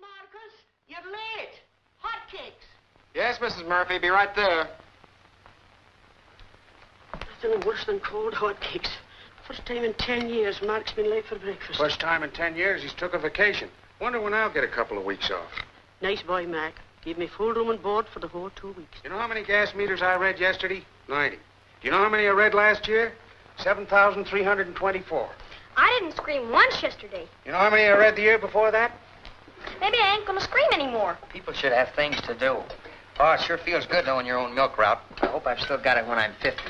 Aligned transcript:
Marcus. 0.00 0.54
You're 0.88 0.98
late. 1.10 1.54
Hotcakes. 2.02 2.66
Yes, 3.14 3.38
Mrs. 3.38 3.66
Murphy, 3.66 3.98
be 3.98 4.08
right 4.08 4.34
there. 4.34 4.68
Nothing 7.42 7.66
worse 7.66 7.84
than 7.84 8.00
cold 8.00 8.34
hotcakes. 8.34 8.90
First 9.46 9.64
time 9.66 9.84
in 9.84 9.94
ten 9.94 10.28
years 10.28 10.60
Mark's 10.62 10.92
been 10.92 11.08
late 11.08 11.24
for 11.26 11.38
breakfast. 11.38 11.78
First 11.78 12.00
time 12.00 12.22
in 12.22 12.30
ten 12.30 12.56
years 12.56 12.82
he's 12.82 12.94
took 12.94 13.14
a 13.14 13.18
vacation. 13.18 13.68
Wonder 14.00 14.20
when 14.20 14.34
I'll 14.34 14.52
get 14.52 14.64
a 14.64 14.68
couple 14.68 14.98
of 14.98 15.04
weeks 15.04 15.30
off. 15.30 15.50
Nice 16.02 16.22
boy, 16.22 16.46
Mac. 16.46 16.74
Gave 17.04 17.18
me 17.18 17.28
full 17.28 17.52
room 17.54 17.70
and 17.70 17.80
board 17.80 18.06
for 18.12 18.18
the 18.18 18.28
whole 18.28 18.50
two 18.56 18.72
weeks. 18.72 18.98
You 19.04 19.10
know 19.10 19.18
how 19.18 19.28
many 19.28 19.44
gas 19.44 19.74
meters 19.74 20.02
I 20.02 20.16
read 20.16 20.40
yesterday? 20.40 20.84
Ninety. 21.08 21.36
Do 21.36 21.86
you 21.86 21.90
know 21.90 21.98
how 21.98 22.08
many 22.08 22.26
I 22.26 22.30
read 22.30 22.52
last 22.54 22.88
year? 22.88 23.12
7,324. 23.58 25.28
I 25.76 25.98
didn't 26.00 26.16
scream 26.16 26.50
once 26.50 26.82
yesterday. 26.82 27.26
You 27.44 27.52
know 27.52 27.58
how 27.58 27.70
many 27.70 27.84
I 27.84 27.96
read 27.96 28.16
the 28.16 28.22
year 28.22 28.38
before 28.38 28.70
that? 28.72 28.92
Maybe 29.80 29.98
I 29.98 30.16
ain't 30.16 30.26
gonna 30.26 30.40
scream 30.40 30.68
anymore. 30.72 31.18
People 31.32 31.52
should 31.52 31.72
have 31.72 31.90
things 31.94 32.20
to 32.22 32.34
do. 32.34 32.58
Oh, 33.18 33.32
it 33.32 33.40
sure 33.40 33.58
feels 33.58 33.86
good 33.86 34.06
knowing 34.06 34.26
your 34.26 34.38
own 34.38 34.54
milk 34.54 34.76
route. 34.76 35.00
I 35.22 35.26
hope 35.26 35.46
I've 35.46 35.60
still 35.60 35.78
got 35.78 35.96
it 35.96 36.06
when 36.06 36.18
I'm 36.18 36.32
50. 36.42 36.62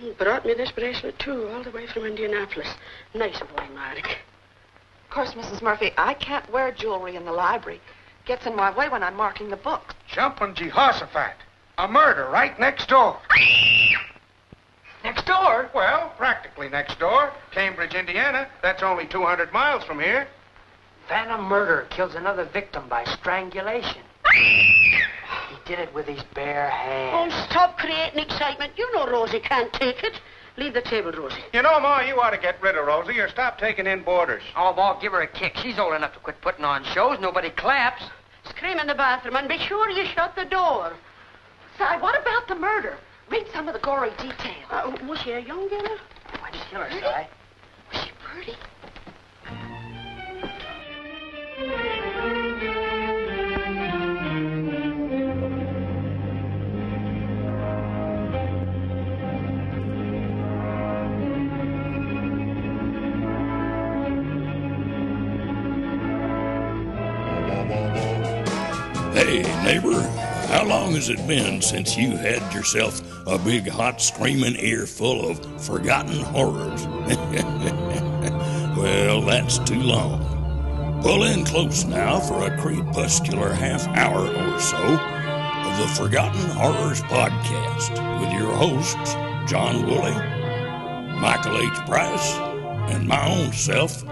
He 0.00 0.12
brought 0.12 0.44
me 0.44 0.54
this 0.54 0.70
bracelet, 0.70 1.18
too, 1.18 1.48
all 1.48 1.62
the 1.62 1.70
way 1.70 1.86
from 1.86 2.04
Indianapolis. 2.04 2.68
Nice 3.14 3.38
boy, 3.40 3.66
Mark. 3.74 3.98
Of 3.98 5.10
course, 5.10 5.32
Mrs. 5.32 5.62
Murphy, 5.62 5.92
I 5.96 6.14
can't 6.14 6.50
wear 6.52 6.70
jewelry 6.72 7.16
in 7.16 7.24
the 7.24 7.32
library. 7.32 7.80
Gets 8.26 8.46
in 8.46 8.54
my 8.54 8.76
way 8.76 8.88
when 8.88 9.02
I'm 9.02 9.16
marking 9.16 9.48
the 9.48 9.56
books. 9.56 9.94
Jumping 10.08 10.54
Jehoshaphat. 10.54 11.34
A 11.78 11.88
murder 11.88 12.28
right 12.30 12.58
next 12.58 12.88
door. 12.88 13.18
Next 15.04 15.26
door? 15.26 15.70
Well, 15.74 16.12
practically 16.18 16.68
next 16.68 16.98
door. 16.98 17.32
Cambridge, 17.52 17.94
Indiana. 17.94 18.48
That's 18.62 18.82
only 18.82 19.06
200 19.06 19.52
miles 19.52 19.84
from 19.84 20.00
here. 20.00 20.26
Phantom 21.08 21.42
murder 21.44 21.86
kills 21.90 22.14
another 22.14 22.44
victim 22.44 22.88
by 22.88 23.04
strangulation. 23.04 24.02
he 24.34 25.56
did 25.64 25.78
it 25.78 25.94
with 25.94 26.06
his 26.06 26.22
bare 26.34 26.68
hands. 26.68 27.32
Oh, 27.34 27.46
stop 27.50 27.78
creating 27.78 28.18
excitement. 28.18 28.72
You 28.76 28.92
know 28.94 29.06
Rosie 29.06 29.40
can't 29.40 29.72
take 29.72 30.02
it. 30.02 30.20
Leave 30.56 30.74
the 30.74 30.82
table, 30.82 31.12
Rosie. 31.12 31.42
You 31.52 31.62
know, 31.62 31.78
Ma, 31.80 32.00
you 32.00 32.18
ought 32.20 32.30
to 32.30 32.38
get 32.38 32.60
rid 32.62 32.76
of 32.76 32.86
Rosie 32.86 33.18
or 33.20 33.28
stop 33.28 33.58
taking 33.58 33.86
in 33.86 34.02
boarders. 34.02 34.42
Oh, 34.56 34.74
Ma, 34.74 34.98
give 34.98 35.12
her 35.12 35.20
a 35.20 35.26
kick. 35.26 35.56
She's 35.62 35.78
old 35.78 35.94
enough 35.94 36.14
to 36.14 36.18
quit 36.18 36.40
putting 36.40 36.64
on 36.64 36.82
shows. 36.84 37.18
Nobody 37.20 37.50
claps. 37.50 38.02
Scream 38.48 38.78
in 38.78 38.86
the 38.86 38.94
bathroom 38.94 39.36
and 39.36 39.48
be 39.48 39.58
sure 39.58 39.90
you 39.90 40.06
shut 40.06 40.34
the 40.34 40.44
door. 40.46 40.92
Si, 41.78 41.84
what 42.00 42.20
about 42.20 42.48
the 42.48 42.54
murder? 42.54 42.96
Read 43.30 43.46
some 43.52 43.68
of 43.68 43.74
the 43.74 43.80
gory 43.80 44.10
details. 44.18 44.64
Uh, 44.70 44.96
was 45.06 45.18
she 45.20 45.32
a 45.32 45.40
young 45.40 45.68
girl? 45.68 45.98
Why'd 46.40 46.54
you 46.54 46.60
kill 46.70 46.80
her, 46.80 46.90
Si? 46.90 47.00
Was 47.02 48.04
she 48.04 48.10
pretty? 48.24 48.52
Hey, 51.58 51.64
neighbor, 69.64 70.02
how 70.48 70.66
long 70.66 70.92
has 70.92 71.08
it 71.08 71.26
been 71.26 71.62
since 71.62 71.96
you 71.96 72.18
had 72.18 72.52
yourself 72.52 73.00
a 73.26 73.38
big, 73.38 73.66
hot, 73.66 74.02
screaming 74.02 74.56
ear 74.56 74.86
full 74.86 75.30
of 75.30 75.64
forgotten 75.64 76.20
horrors? 76.20 76.86
well, 78.76 79.22
that's 79.22 79.58
too 79.60 79.80
long. 79.80 80.35
Pull 81.02 81.24
in 81.24 81.44
close 81.44 81.84
now 81.84 82.18
for 82.18 82.46
a 82.46 82.58
crepuscular 82.58 83.52
half 83.52 83.86
hour 83.88 84.26
or 84.26 84.60
so 84.60 84.76
of 84.76 85.78
the 85.78 85.86
Forgotten 85.94 86.50
Horrors 86.50 87.00
podcast 87.02 87.90
with 88.20 88.32
your 88.32 88.52
hosts, 88.52 89.14
John 89.50 89.86
Wooley, 89.86 90.14
Michael 91.20 91.58
H. 91.58 91.86
Price, 91.86 92.34
and 92.92 93.06
my 93.06 93.28
own 93.28 93.52
self, 93.52 94.02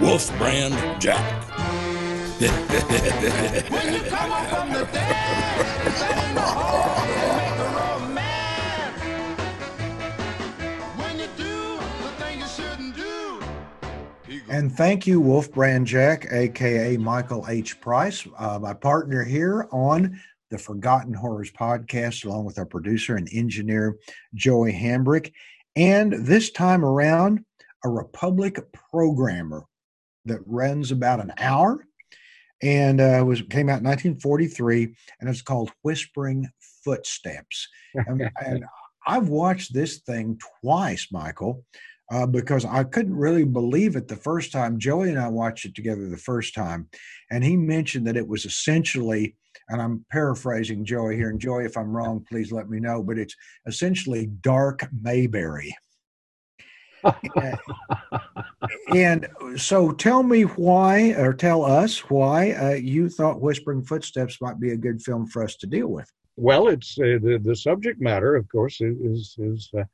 Wolf 0.00 0.28
Brand 0.38 0.74
Jack. 1.00 1.48
When 3.70 3.94
you 3.94 4.00
come 4.02 4.32
up 4.32 4.48
from 4.48 4.72
the 4.72 4.84
dead, 4.92 6.71
And 14.62 14.72
thank 14.72 15.08
you, 15.08 15.20
Wolf 15.20 15.50
Brand 15.50 15.88
Jack, 15.88 16.28
aka 16.30 16.96
Michael 16.96 17.46
H. 17.48 17.80
Price, 17.80 18.24
uh, 18.38 18.60
my 18.60 18.72
partner 18.72 19.24
here 19.24 19.66
on 19.72 20.20
the 20.52 20.58
Forgotten 20.58 21.12
Horrors 21.12 21.50
podcast, 21.50 22.24
along 22.24 22.44
with 22.44 22.60
our 22.60 22.64
producer 22.64 23.16
and 23.16 23.28
engineer, 23.32 23.98
Joey 24.36 24.72
Hambrick. 24.72 25.32
And 25.74 26.12
this 26.12 26.52
time 26.52 26.84
around, 26.84 27.44
a 27.84 27.88
Republic 27.88 28.60
programmer 28.72 29.64
that 30.26 30.46
runs 30.46 30.92
about 30.92 31.18
an 31.18 31.32
hour 31.38 31.84
and 32.62 33.00
uh, 33.00 33.24
was 33.26 33.42
came 33.42 33.68
out 33.68 33.80
in 33.80 33.86
1943, 33.86 34.94
and 35.18 35.28
it's 35.28 35.42
called 35.42 35.72
Whispering 35.82 36.48
Footsteps. 36.84 37.66
and, 37.94 38.30
and 38.40 38.64
I've 39.08 39.28
watched 39.28 39.74
this 39.74 39.98
thing 39.98 40.38
twice, 40.60 41.08
Michael, 41.10 41.64
uh, 42.12 42.26
because 42.26 42.66
I 42.66 42.84
couldn't 42.84 43.16
really 43.16 43.44
believe 43.44 43.96
it 43.96 44.06
the 44.06 44.16
first 44.16 44.52
time. 44.52 44.78
Joey 44.78 45.08
and 45.08 45.18
I 45.18 45.28
watched 45.28 45.64
it 45.64 45.74
together 45.74 46.08
the 46.08 46.18
first 46.18 46.54
time, 46.54 46.88
and 47.30 47.42
he 47.42 47.56
mentioned 47.56 48.06
that 48.06 48.18
it 48.18 48.28
was 48.28 48.44
essentially, 48.44 49.34
and 49.70 49.80
I'm 49.80 50.04
paraphrasing 50.10 50.84
Joey 50.84 51.16
here, 51.16 51.30
and 51.30 51.40
Joey, 51.40 51.64
if 51.64 51.76
I'm 51.76 51.96
wrong, 51.96 52.24
please 52.28 52.52
let 52.52 52.68
me 52.68 52.80
know, 52.80 53.02
but 53.02 53.18
it's 53.18 53.34
essentially 53.66 54.26
Dark 54.26 54.86
Mayberry. 55.00 55.74
and 58.94 59.26
so 59.56 59.90
tell 59.90 60.22
me 60.22 60.42
why, 60.42 61.14
or 61.16 61.32
tell 61.32 61.64
us 61.64 62.10
why 62.10 62.52
uh, 62.52 62.74
you 62.74 63.08
thought 63.08 63.40
Whispering 63.40 63.82
Footsteps 63.82 64.38
might 64.42 64.60
be 64.60 64.72
a 64.72 64.76
good 64.76 65.02
film 65.02 65.26
for 65.26 65.42
us 65.42 65.56
to 65.56 65.66
deal 65.66 65.88
with. 65.88 66.12
Well, 66.36 66.68
it's 66.68 66.98
uh, 66.98 67.18
the 67.22 67.40
the 67.42 67.56
subject 67.56 68.00
matter, 68.00 68.36
of 68.36 68.48
course, 68.48 68.80
is 68.80 69.34
is 69.38 69.68
uh, 69.76 69.84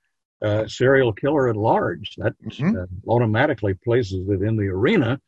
uh, 0.43 0.67
serial 0.67 1.13
killer 1.13 1.49
at 1.49 1.57
large. 1.57 2.15
That 2.17 2.35
Mhm. 2.45 2.79
uh, 2.79 2.87
automatically 3.09 3.75
places 3.75 4.29
it 4.29 4.43
in 4.43 4.57
the 4.57 4.69
arena. 4.69 5.21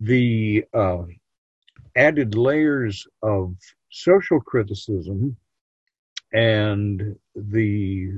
The 0.00 0.64
uh, 0.74 1.04
added 1.96 2.34
layers 2.34 3.06
of 3.22 3.54
social 3.90 4.40
criticism 4.40 5.36
and 6.32 7.16
the 7.34 8.10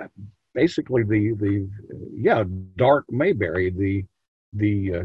uh, 0.00 0.06
basically 0.54 1.02
the 1.04 1.32
the 1.38 1.68
yeah 2.16 2.44
dark 2.44 2.84
Mayberry 2.88 3.70
the 3.70 3.84
the 4.52 4.94
uh, 4.94 5.04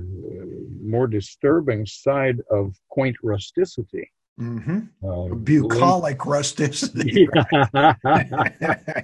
more 0.81 1.07
disturbing 1.07 1.85
side 1.85 2.39
of 2.49 2.75
quaint 2.89 3.15
rusticity. 3.23 4.11
Mm-hmm. 4.39 4.79
Uh, 5.07 5.35
Bucolic 5.35 6.25
rusticity. 6.25 7.27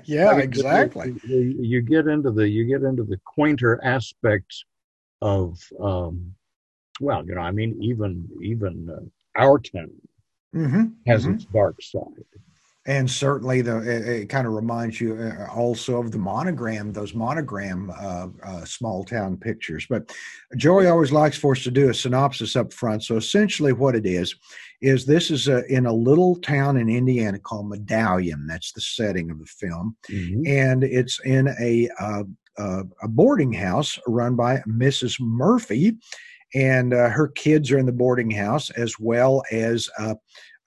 yeah, 0.06 0.38
exactly. 0.38 1.16
You, 1.24 1.56
you 1.60 1.82
get 1.82 2.08
into 2.08 2.32
the 2.32 2.48
you 2.50 2.66
get 2.66 2.84
into 2.84 3.04
the 3.04 3.20
quainter 3.26 3.80
aspects 3.84 4.66
of 5.22 5.58
um, 5.80 6.34
well, 7.00 7.26
you 7.26 7.36
know, 7.36 7.42
I 7.42 7.52
mean, 7.52 7.78
even 7.82 8.28
even 8.42 8.90
uh, 8.90 9.42
our 9.42 9.60
town 9.60 9.92
Mm-hmm. 10.54 10.88
has 11.08 11.26
its 11.26 11.46
dark 11.46 11.82
side. 11.82 12.26
And 12.88 13.10
certainly 13.10 13.62
the 13.62 13.78
it, 13.80 14.22
it 14.22 14.30
kind 14.30 14.48
of 14.48 14.54
reminds 14.54 15.00
you 15.00 15.16
uh, 15.16 15.48
also 15.54 16.00
of 16.00 16.12
the 16.12 16.18
monogram 16.18 16.92
those 16.92 17.14
monogram 17.14 17.92
uh, 18.00 18.28
uh, 18.44 18.66
small 18.66 19.04
town 19.04 19.38
pictures. 19.38 19.86
But 19.90 20.12
joey 20.58 20.88
always 20.88 21.12
likes 21.12 21.38
for 21.38 21.52
us 21.54 21.64
to 21.64 21.72
do 21.72 21.90
a 21.90 21.94
synopsis 21.94 22.56
up 22.56 22.74
front. 22.74 23.04
So 23.04 23.18
essentially 23.18 23.74
what 23.74 23.96
it 23.96 24.06
is 24.06 24.36
is 24.82 25.06
this 25.06 25.30
is 25.30 25.48
a, 25.48 25.64
in 25.72 25.86
a 25.86 25.94
little 25.94 26.36
town 26.38 26.78
in 26.78 26.90
indiana 26.90 27.38
called 27.38 27.70
medallion. 27.70 28.48
That's 28.48 28.72
the 28.72 28.82
setting 28.82 29.30
of 29.30 29.40
the 29.40 29.46
film. 29.46 29.96
Mhm. 30.10 30.48
and 30.48 30.84
it's 30.84 31.20
in 31.24 31.50
a 31.60 31.90
uh, 32.00 32.24
uh, 32.58 32.84
a 33.02 33.08
boarding 33.08 33.54
house 33.54 34.00
run 34.08 34.36
by 34.36 34.58
mrs 34.68 35.20
murphy. 35.20 35.98
And 36.54 36.94
uh, 36.94 37.10
her 37.10 37.30
kids 37.30 37.72
are 37.72 37.78
in 37.78 37.86
the 37.86 37.94
boarding 37.94 38.32
house 38.32 38.70
as 38.72 39.00
well 39.00 39.42
as 39.52 39.90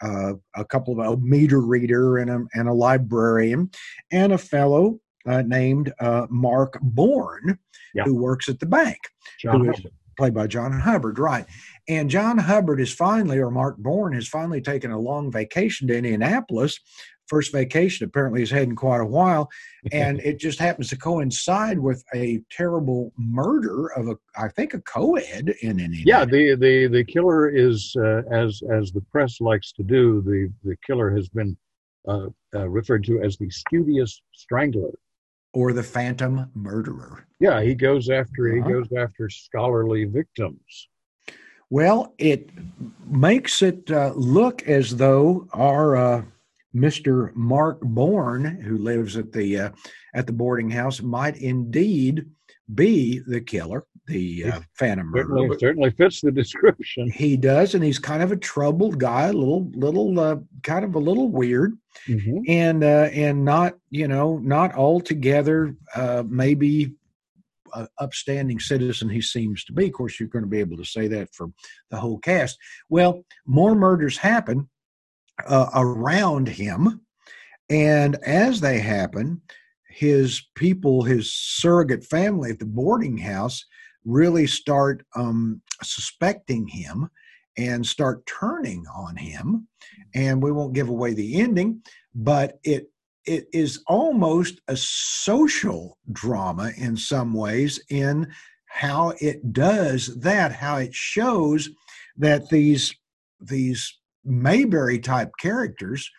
uh, 0.04 0.34
a 0.56 0.64
couple 0.64 0.92
of 1.00 1.06
a 1.06 1.16
meter 1.20 1.60
reader 1.60 2.18
and 2.18 2.30
a, 2.30 2.40
and 2.54 2.68
a 2.68 2.72
librarian 2.72 3.70
and 4.12 4.32
a 4.32 4.38
fellow 4.38 4.98
uh, 5.26 5.42
named 5.42 5.92
uh, 6.00 6.26
Mark 6.30 6.78
Bourne 6.82 7.58
Yeah. 7.94 8.04
who 8.04 8.14
works 8.14 8.48
at 8.48 8.58
the 8.60 8.66
bank 8.66 8.98
John 9.40 9.60
who 9.64 9.70
is 9.70 9.76
Hubbard. 9.78 9.92
played 10.18 10.34
by 10.34 10.46
John 10.46 10.72
Hubbard, 10.78 11.18
right? 11.18 11.46
And 11.88 12.08
John 12.10 12.38
Hubbard 12.38 12.80
is 12.80 12.92
finally, 12.94 13.38
or 13.38 13.50
Mark 13.50 13.76
Bourne 13.78 14.14
has 14.14 14.28
finally 14.28 14.60
taken 14.60 14.90
a 14.90 14.98
long 14.98 15.30
vacation 15.32 15.88
to 15.88 15.96
Indianapolis 15.96 16.78
first 17.28 17.52
vacation 17.52 18.06
apparently 18.06 18.40
he's 18.40 18.50
had 18.50 18.64
in 18.68 18.76
quite 18.76 19.00
a 19.00 19.06
while, 19.06 19.48
and 19.92 20.20
it 20.24 20.38
just 20.38 20.58
happens 20.58 20.88
to 20.90 20.96
coincide 20.96 21.78
with 21.78 22.04
a 22.14 22.40
terrible 22.50 23.12
murder 23.18 23.88
of 23.96 24.08
a, 24.08 24.16
I 24.36 24.48
think, 24.48 24.74
a 24.74 24.80
co-ed 24.82 25.54
in 25.62 25.80
any 25.80 26.02
Yeah, 26.04 26.24
the 26.24 26.54
the 26.54 26.86
the 26.88 27.04
killer 27.04 27.48
is 27.48 27.94
uh, 27.98 28.22
as 28.30 28.62
as 28.70 28.92
the 28.92 29.00
press 29.12 29.40
likes 29.40 29.72
to 29.72 29.82
do. 29.82 30.22
The 30.22 30.50
the 30.68 30.76
killer 30.86 31.10
has 31.14 31.28
been 31.28 31.56
uh, 32.06 32.26
uh, 32.54 32.68
referred 32.68 33.04
to 33.04 33.22
as 33.22 33.36
the 33.38 33.50
studious 33.50 34.20
strangler. 34.32 34.92
or 35.54 35.72
the 35.72 35.82
Phantom 35.82 36.50
Murderer. 36.54 37.26
Yeah, 37.40 37.62
he 37.62 37.74
goes 37.74 38.10
after 38.10 38.40
he 38.52 38.60
Uh-huh. 38.60 38.72
goes 38.74 38.88
after 39.04 39.28
scholarly 39.30 40.04
victims. 40.04 40.88
Well, 41.70 42.12
it 42.18 42.50
makes 43.06 43.62
it 43.62 43.90
uh, 43.90 44.12
look 44.14 44.62
as 44.68 44.96
though 44.96 45.46
our 45.52 45.96
uh, 45.96 46.22
Mr. 46.74 47.34
Mark 47.34 47.80
Bourne, 47.80 48.44
who 48.62 48.78
lives 48.78 49.16
at 49.16 49.32
the 49.32 49.58
uh, 49.58 49.70
at 50.14 50.26
the 50.26 50.32
boarding 50.32 50.70
house, 50.70 51.00
might 51.00 51.36
indeed 51.36 52.26
be 52.74 53.20
the 53.26 53.40
killer, 53.40 53.84
the 54.06 54.44
uh, 54.46 54.60
Phantom 54.74 55.06
Murderer. 55.10 55.36
Certainly, 55.38 55.58
certainly 55.58 55.90
fits 55.90 56.20
the 56.20 56.32
description. 56.32 57.10
He 57.10 57.36
does, 57.36 57.74
and 57.74 57.84
he's 57.84 57.98
kind 57.98 58.22
of 58.22 58.32
a 58.32 58.36
troubled 58.36 58.98
guy, 58.98 59.26
a 59.28 59.32
little, 59.32 59.70
little, 59.74 60.18
uh, 60.18 60.36
kind 60.62 60.84
of 60.84 60.94
a 60.94 60.98
little 60.98 61.28
weird, 61.28 61.76
Mhm. 62.08 62.42
and 62.48 62.82
uh, 62.82 63.08
and 63.12 63.44
not, 63.44 63.74
you 63.90 64.08
know, 64.08 64.38
not 64.38 64.74
altogether 64.74 65.76
uh, 65.94 66.24
maybe 66.26 66.94
upstanding 67.98 68.60
citizen 68.60 69.08
he 69.08 69.20
seems 69.20 69.64
to 69.64 69.72
be. 69.72 69.86
Of 69.86 69.92
course, 69.92 70.18
you're 70.20 70.28
going 70.28 70.44
to 70.44 70.50
be 70.50 70.60
able 70.60 70.76
to 70.76 70.84
say 70.84 71.08
that 71.08 71.34
for 71.34 71.48
the 71.90 71.96
whole 71.96 72.18
cast. 72.18 72.58
Well, 72.88 73.24
more 73.46 73.74
murders 73.74 74.16
happen 74.18 74.68
uh, 75.46 75.70
around 75.74 76.48
him, 76.48 77.00
and 77.70 78.16
as 78.24 78.60
they 78.60 78.78
happen, 78.78 79.40
his 79.88 80.42
people, 80.54 81.02
his 81.02 81.32
surrogate 81.32 82.04
family 82.04 82.50
at 82.50 82.58
the 82.58 82.66
boarding 82.66 83.18
house, 83.18 83.64
really 84.04 84.46
start 84.46 85.04
um, 85.14 85.62
suspecting 85.82 86.66
him 86.66 87.08
and 87.56 87.86
start 87.86 88.26
turning 88.26 88.84
on 88.94 89.16
him. 89.16 89.68
And 90.14 90.42
we 90.42 90.52
won't 90.52 90.74
give 90.74 90.88
away 90.88 91.14
the 91.14 91.40
ending, 91.40 91.82
but 92.14 92.58
it 92.64 92.90
it 93.26 93.46
is 93.54 93.82
almost 93.86 94.60
a 94.68 94.76
social 94.76 95.96
drama 96.12 96.72
in 96.76 96.94
some 96.94 97.32
ways 97.32 97.82
in 97.88 98.30
how 98.66 99.14
it 99.20 99.52
does 99.52 100.14
that, 100.20 100.52
how 100.52 100.76
it 100.76 100.92
shows 100.92 101.70
that 102.16 102.48
these 102.50 102.94
these 103.40 103.98
Mayberry 104.24 104.98
type 104.98 105.32
characters, 105.38 106.10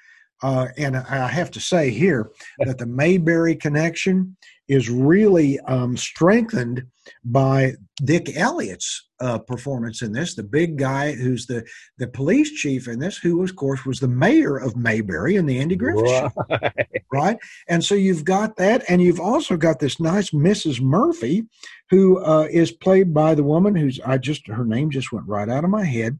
uh, 0.43 0.67
and 0.77 0.97
I 0.97 1.27
have 1.27 1.51
to 1.51 1.59
say 1.59 1.89
here 1.89 2.31
that 2.59 2.77
the 2.77 2.85
Mayberry 2.85 3.55
connection 3.55 4.35
is 4.67 4.89
really 4.89 5.59
um, 5.61 5.95
strengthened 5.95 6.83
by 7.23 7.73
Dick 8.03 8.35
Elliott's 8.35 9.09
uh, 9.21 9.37
performance 9.37 10.01
in 10.01 10.11
this, 10.11 10.33
the 10.35 10.43
big 10.43 10.77
guy 10.77 11.13
who's 11.13 11.45
the 11.45 11.63
the 11.97 12.07
police 12.07 12.51
chief 12.51 12.87
in 12.87 12.99
this, 12.99 13.17
who 13.17 13.43
of 13.43 13.55
course 13.55 13.85
was 13.85 13.99
the 13.99 14.07
mayor 14.07 14.57
of 14.57 14.75
Mayberry 14.75 15.35
in 15.35 15.45
the 15.45 15.59
Andy 15.59 15.75
Griffith 15.75 16.09
show 16.09 16.31
Right. 16.49 16.73
right? 17.13 17.37
And 17.69 17.83
so 17.83 17.95
you've 17.95 18.25
got 18.25 18.57
that, 18.57 18.83
and 18.89 19.01
you've 19.01 19.19
also 19.19 19.55
got 19.55 19.79
this 19.79 19.99
nice 19.99 20.31
Mrs. 20.31 20.81
Murphy, 20.81 21.45
who 21.89 22.23
uh, 22.25 22.47
is 22.51 22.71
played 22.71 23.13
by 23.13 23.35
the 23.35 23.43
woman 23.43 23.75
who's 23.75 23.99
I 24.05 24.17
just 24.17 24.47
her 24.47 24.65
name 24.65 24.89
just 24.89 25.11
went 25.13 25.27
right 25.27 25.47
out 25.47 25.63
of 25.63 25.69
my 25.69 25.85
head. 25.85 26.19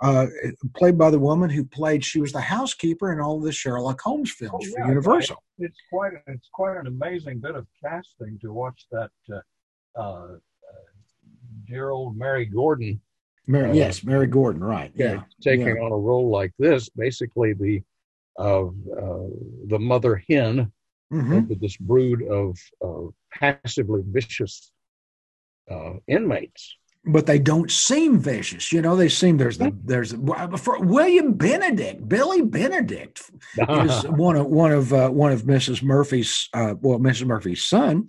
Uh, 0.00 0.26
played 0.74 0.98
by 0.98 1.10
the 1.10 1.18
woman 1.18 1.48
who 1.48 1.64
played 1.64 2.04
she 2.04 2.20
was 2.20 2.32
the 2.32 2.40
housekeeper 2.40 3.12
in 3.12 3.20
all 3.20 3.38
of 3.38 3.44
the 3.44 3.52
Sherlock 3.52 4.00
Holmes 4.00 4.30
films 4.30 4.52
Oh, 4.68 4.70
for 4.72 4.80
yeah, 4.80 4.88
Universal. 4.88 5.42
It's 5.58 5.78
quite 5.90 6.12
it's 6.26 6.48
quite 6.52 6.76
an 6.76 6.86
amazing 6.86 7.40
bit 7.40 7.54
of 7.54 7.66
casting 7.82 8.38
to 8.40 8.52
watch 8.52 8.86
that 8.92 9.10
uh, 9.32 9.40
uh, 9.98 10.28
dear 11.66 11.90
old 11.90 12.16
Mary 12.16 12.44
Gordon 12.46 13.00
Mary, 13.46 13.70
Uh, 13.70 13.74
yes, 13.74 14.04
Mary 14.04 14.26
Gordon, 14.26 14.62
right? 14.62 14.92
Yeah, 14.94 15.22
taking 15.40 15.68
yeah. 15.76 15.82
on 15.84 15.92
a 15.92 15.96
role 15.96 16.28
like 16.28 16.52
this, 16.58 16.88
basically 16.90 17.52
the 17.54 17.82
uh, 18.38 18.66
uh, 18.66 19.28
the 19.66 19.78
mother 19.78 20.22
hen 20.28 20.72
Mhm. 21.12 21.48
with 21.48 21.60
this 21.60 21.76
brood 21.76 22.22
of 22.24 22.58
uh, 22.84 23.06
passively 23.32 24.02
vicious 24.04 24.72
uh, 25.70 25.94
inmates. 26.08 26.76
But 27.06 27.26
they 27.26 27.38
don't 27.38 27.70
seem 27.70 28.18
vicious, 28.18 28.72
you 28.72 28.82
know. 28.82 28.96
They 28.96 29.08
seem 29.08 29.36
there's 29.36 29.58
the 29.58 29.72
there's 29.84 30.12
for 30.58 30.80
William 30.80 31.34
Benedict, 31.34 32.08
Billy 32.08 32.42
Benedict 32.42 33.30
is 33.56 34.02
one 34.08 34.36
of 34.36 34.46
one 34.46 34.72
of 34.72 34.92
uh, 34.92 35.10
one 35.10 35.30
of 35.30 35.42
Mrs. 35.42 35.82
Murphy's 35.82 36.48
uh, 36.52 36.74
well 36.80 36.98
Mrs. 36.98 37.26
Murphy's 37.26 37.64
son, 37.64 38.08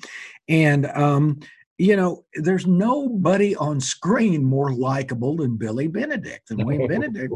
and 0.49 0.87
um, 0.87 1.39
you 1.77 1.95
know 1.95 2.25
there's 2.33 2.65
nobody 2.65 3.55
on 3.55 3.79
screen 3.79 4.43
more 4.43 4.73
likable 4.73 5.35
than 5.35 5.57
Billy 5.57 5.87
Benedict 5.87 6.49
than 6.49 6.65
Wayne 6.65 6.87
Benedict, 6.89 7.33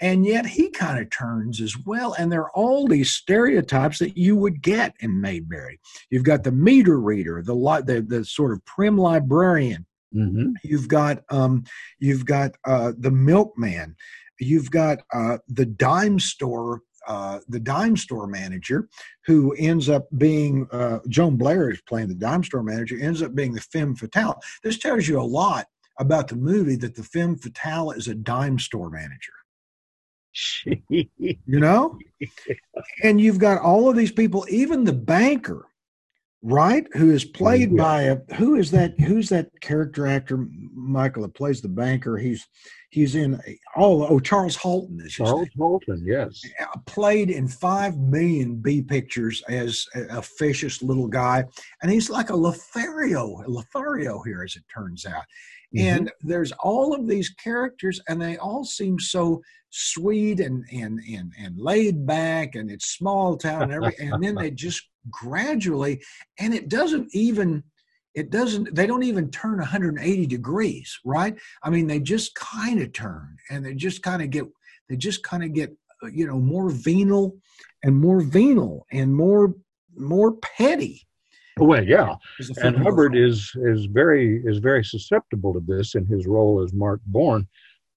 and 0.00 0.24
yet 0.24 0.46
he 0.46 0.70
kind 0.70 1.00
of 1.00 1.10
turns 1.10 1.60
as 1.60 1.76
well. 1.84 2.14
And 2.14 2.30
there 2.30 2.42
are 2.42 2.52
all 2.52 2.86
these 2.86 3.10
stereotypes 3.10 3.98
that 3.98 4.16
you 4.16 4.36
would 4.36 4.62
get 4.62 4.94
in 5.00 5.20
Mayberry. 5.20 5.80
You've 6.10 6.24
got 6.24 6.44
the 6.44 6.52
meter 6.52 7.00
reader, 7.00 7.42
the 7.42 7.54
the 7.84 8.02
the 8.06 8.24
sort 8.24 8.52
of 8.52 8.64
prim 8.64 8.96
librarian. 8.96 9.84
Hmm 10.12 10.52
You've 10.62 10.88
got 10.88 11.22
um, 11.30 11.64
you've 11.98 12.26
got 12.26 12.52
uh, 12.64 12.92
the 12.98 13.10
milkman. 13.10 13.96
You've 14.38 14.70
got 14.70 14.98
uh, 15.12 15.38
the 15.48 15.66
dime 15.66 16.18
store. 16.18 16.82
Uh, 17.08 17.40
the 17.48 17.58
dime 17.58 17.96
store 17.96 18.28
manager, 18.28 18.88
who 19.26 19.52
ends 19.58 19.88
up 19.88 20.06
being 20.18 20.68
uh, 20.70 21.00
Joan 21.08 21.36
Blair 21.36 21.68
is 21.68 21.82
playing 21.82 22.06
the 22.06 22.14
dime 22.14 22.44
store 22.44 22.62
manager, 22.62 22.96
ends 22.96 23.22
up 23.22 23.34
being 23.34 23.54
the 23.54 23.60
femme 23.60 23.96
fatale. 23.96 24.40
This 24.62 24.78
tells 24.78 25.08
you 25.08 25.20
a 25.20 25.22
lot 25.22 25.66
about 25.98 26.28
the 26.28 26.36
movie 26.36 26.76
that 26.76 26.94
the 26.94 27.02
femme 27.02 27.34
fatale 27.36 27.90
is 27.90 28.06
a 28.06 28.14
dime 28.14 28.58
store 28.60 28.88
manager. 28.88 29.32
You 31.18 31.60
know, 31.60 31.98
and 33.02 33.20
you've 33.20 33.38
got 33.38 33.60
all 33.60 33.90
of 33.90 33.96
these 33.96 34.12
people, 34.12 34.46
even 34.48 34.84
the 34.84 34.92
banker, 34.92 35.66
right? 36.42 36.86
Who 36.94 37.10
is 37.10 37.24
played 37.24 37.76
by 37.76 38.02
a 38.02 38.18
who 38.34 38.56
is 38.56 38.70
that? 38.72 38.98
Who's 39.00 39.28
that 39.28 39.48
character 39.60 40.06
actor, 40.06 40.46
Michael, 40.74 41.22
that 41.22 41.34
plays 41.34 41.60
the 41.60 41.68
banker? 41.68 42.18
He's 42.18 42.46
he's 42.90 43.14
in 43.14 43.40
oh 43.76 44.06
oh 44.06 44.18
Charles 44.18 44.56
Halton 44.56 45.00
is 45.00 45.12
Charles 45.12 45.48
Halton, 45.56 46.02
yes. 46.04 46.42
played 46.86 47.30
in 47.30 47.46
five 47.46 47.96
million 47.96 48.56
B 48.56 48.82
pictures 48.82 49.42
as 49.48 49.86
a 49.94 50.18
officious 50.18 50.82
little 50.82 51.08
guy, 51.08 51.44
and 51.82 51.90
he's 51.90 52.10
like 52.10 52.30
a 52.30 52.36
Lothario, 52.36 53.42
a 53.46 53.48
Lothario 53.48 54.20
here, 54.22 54.42
as 54.42 54.56
it 54.56 54.64
turns 54.72 55.06
out. 55.06 55.24
Mm-hmm. 55.74 55.86
And 55.86 56.12
there's 56.20 56.52
all 56.60 56.94
of 56.94 57.08
these 57.08 57.30
characters, 57.30 58.00
and 58.08 58.20
they 58.20 58.36
all 58.36 58.64
seem 58.64 58.98
so 58.98 59.42
sweet 59.70 60.40
and 60.40 60.64
and 60.72 61.00
and 61.08 61.32
and 61.38 61.56
laid 61.56 62.04
back, 62.04 62.56
and 62.56 62.70
it's 62.70 62.96
small 62.96 63.36
town 63.36 63.62
and 63.62 63.72
every, 63.72 63.94
and 63.98 64.22
then 64.22 64.34
they 64.34 64.50
just 64.66 64.88
gradually, 65.10 66.02
and 66.38 66.54
it 66.54 66.68
doesn't 66.68 67.08
even. 67.12 67.64
It 68.14 68.28
doesn't, 68.28 68.74
they 68.74 68.86
don't 68.86 69.04
even 69.04 69.30
turn 69.30 69.56
180 69.56 70.26
degrees, 70.26 71.00
right? 71.02 71.34
I 71.62 71.70
mean, 71.70 71.86
they 71.86 71.98
just 71.98 72.34
kind 72.34 72.82
of 72.82 72.92
turn 72.92 73.38
and 73.48 73.64
they 73.64 73.72
just 73.72 74.02
kind 74.02 74.20
of 74.20 74.28
get, 74.28 74.44
they 74.90 74.96
just 74.96 75.22
kind 75.22 75.42
of 75.42 75.54
get, 75.54 75.74
uh, 76.04 76.08
you 76.08 76.26
know, 76.26 76.38
more 76.38 76.68
venal 76.68 77.38
and 77.82 77.96
more 77.98 78.20
venal 78.20 78.84
and 78.92 79.16
more, 79.16 79.54
more 79.96 80.32
petty. 80.42 81.06
Well, 81.58 81.84
yeah. 81.84 82.14
and 82.62 82.76
Hubbard 82.76 83.16
is 83.16 83.52
is 83.56 83.84
very 83.86 84.42
is 84.44 84.58
very 84.58 84.84
susceptible 84.84 85.52
to 85.52 85.60
this 85.60 85.94
in 85.94 86.06
his 86.06 86.26
role 86.26 86.62
as 86.62 86.72
Mark 86.72 87.00
Bourne. 87.06 87.46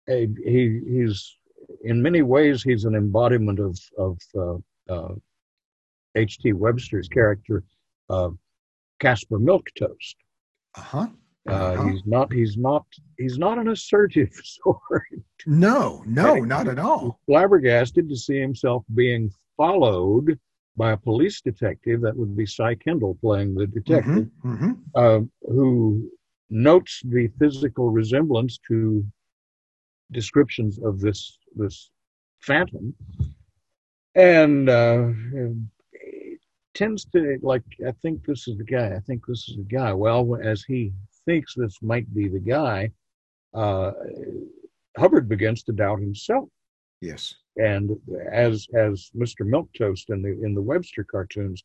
He 0.08 0.82
he's 0.86 1.38
in 1.84 2.02
many 2.02 2.22
ways 2.22 2.64
he's 2.64 2.86
an 2.86 2.96
embodiment 2.96 3.60
of 3.60 3.80
of 3.98 4.18
uh, 4.38 4.94
uh, 4.94 5.16
H.T. 6.16 6.54
Webster's 6.54 7.08
character 7.08 7.64
uh, 8.10 8.30
Caspar. 9.00 9.38
Uh-huh. 9.38 10.98
Uh, 11.48 11.52
Uh-huh. 11.52 11.88
He's 11.88 12.02
not 12.06 12.34
he's 12.34 12.58
not 12.58 12.86
he's 13.18 13.38
not 13.38 13.58
an 13.60 13.68
assertive 13.68 14.32
sort. 14.44 15.08
No, 15.46 16.04
no, 16.08 16.36
not 16.36 16.68
at 16.68 16.80
all. 16.80 17.20
flabbergasted 17.28 18.10
to 18.10 18.16
see 18.16 18.40
himself 18.40 18.84
being 18.96 19.30
followed 19.58 20.40
by 20.76 20.92
a 20.94 20.98
police 20.98 21.42
detective. 21.42 22.02
That 22.02 22.18
would 22.18 22.36
be 22.36 22.46
Cy 22.46 22.76
Kendall 22.76 23.16
playing 23.22 23.54
the 23.56 23.68
detective. 23.68 24.28
Mhm, 24.44 24.58
mhm. 24.60 24.78
uh, 24.96 25.22
who 25.44 26.10
notes 26.50 27.02
the 27.06 27.28
physical 27.40 27.90
resemblance 27.92 28.58
to 28.68 29.06
descriptions 30.12 30.80
of 30.80 31.00
this 31.00 31.38
this 31.56 31.92
phantom, 32.42 32.94
and 34.16 34.70
uh, 34.70 35.10
tends 36.75 37.05
to 37.05 37.39
like. 37.41 37.63
I 37.88 37.91
think 38.03 38.25
this 38.25 38.48
is 38.48 38.58
the 38.58 38.63
guy. 38.63 38.94
I 38.96 39.00
think 39.00 39.25
this 39.25 39.50
is 39.50 39.55
the 39.55 39.63
guy. 39.63 39.94
Well, 39.94 40.38
as 40.44 40.63
he 40.63 40.91
thinks 41.25 41.55
this 41.55 41.82
might 41.82 42.13
be 42.13 42.27
the 42.27 42.39
guy, 42.39 42.91
uh, 43.53 43.91
Hubbard 44.98 45.27
begins 45.27 45.63
to 45.63 45.72
doubt 45.72 46.00
himself. 46.00 46.50
Yes. 47.01 47.34
And 47.58 47.98
as 48.32 48.67
as 48.75 49.10
Mr. 49.15 49.41
Milquetoast 49.41 50.10
in 50.10 50.22
the 50.22 50.39
in 50.44 50.53
the 50.53 50.62
Webster 50.62 51.03
cartoons, 51.03 51.63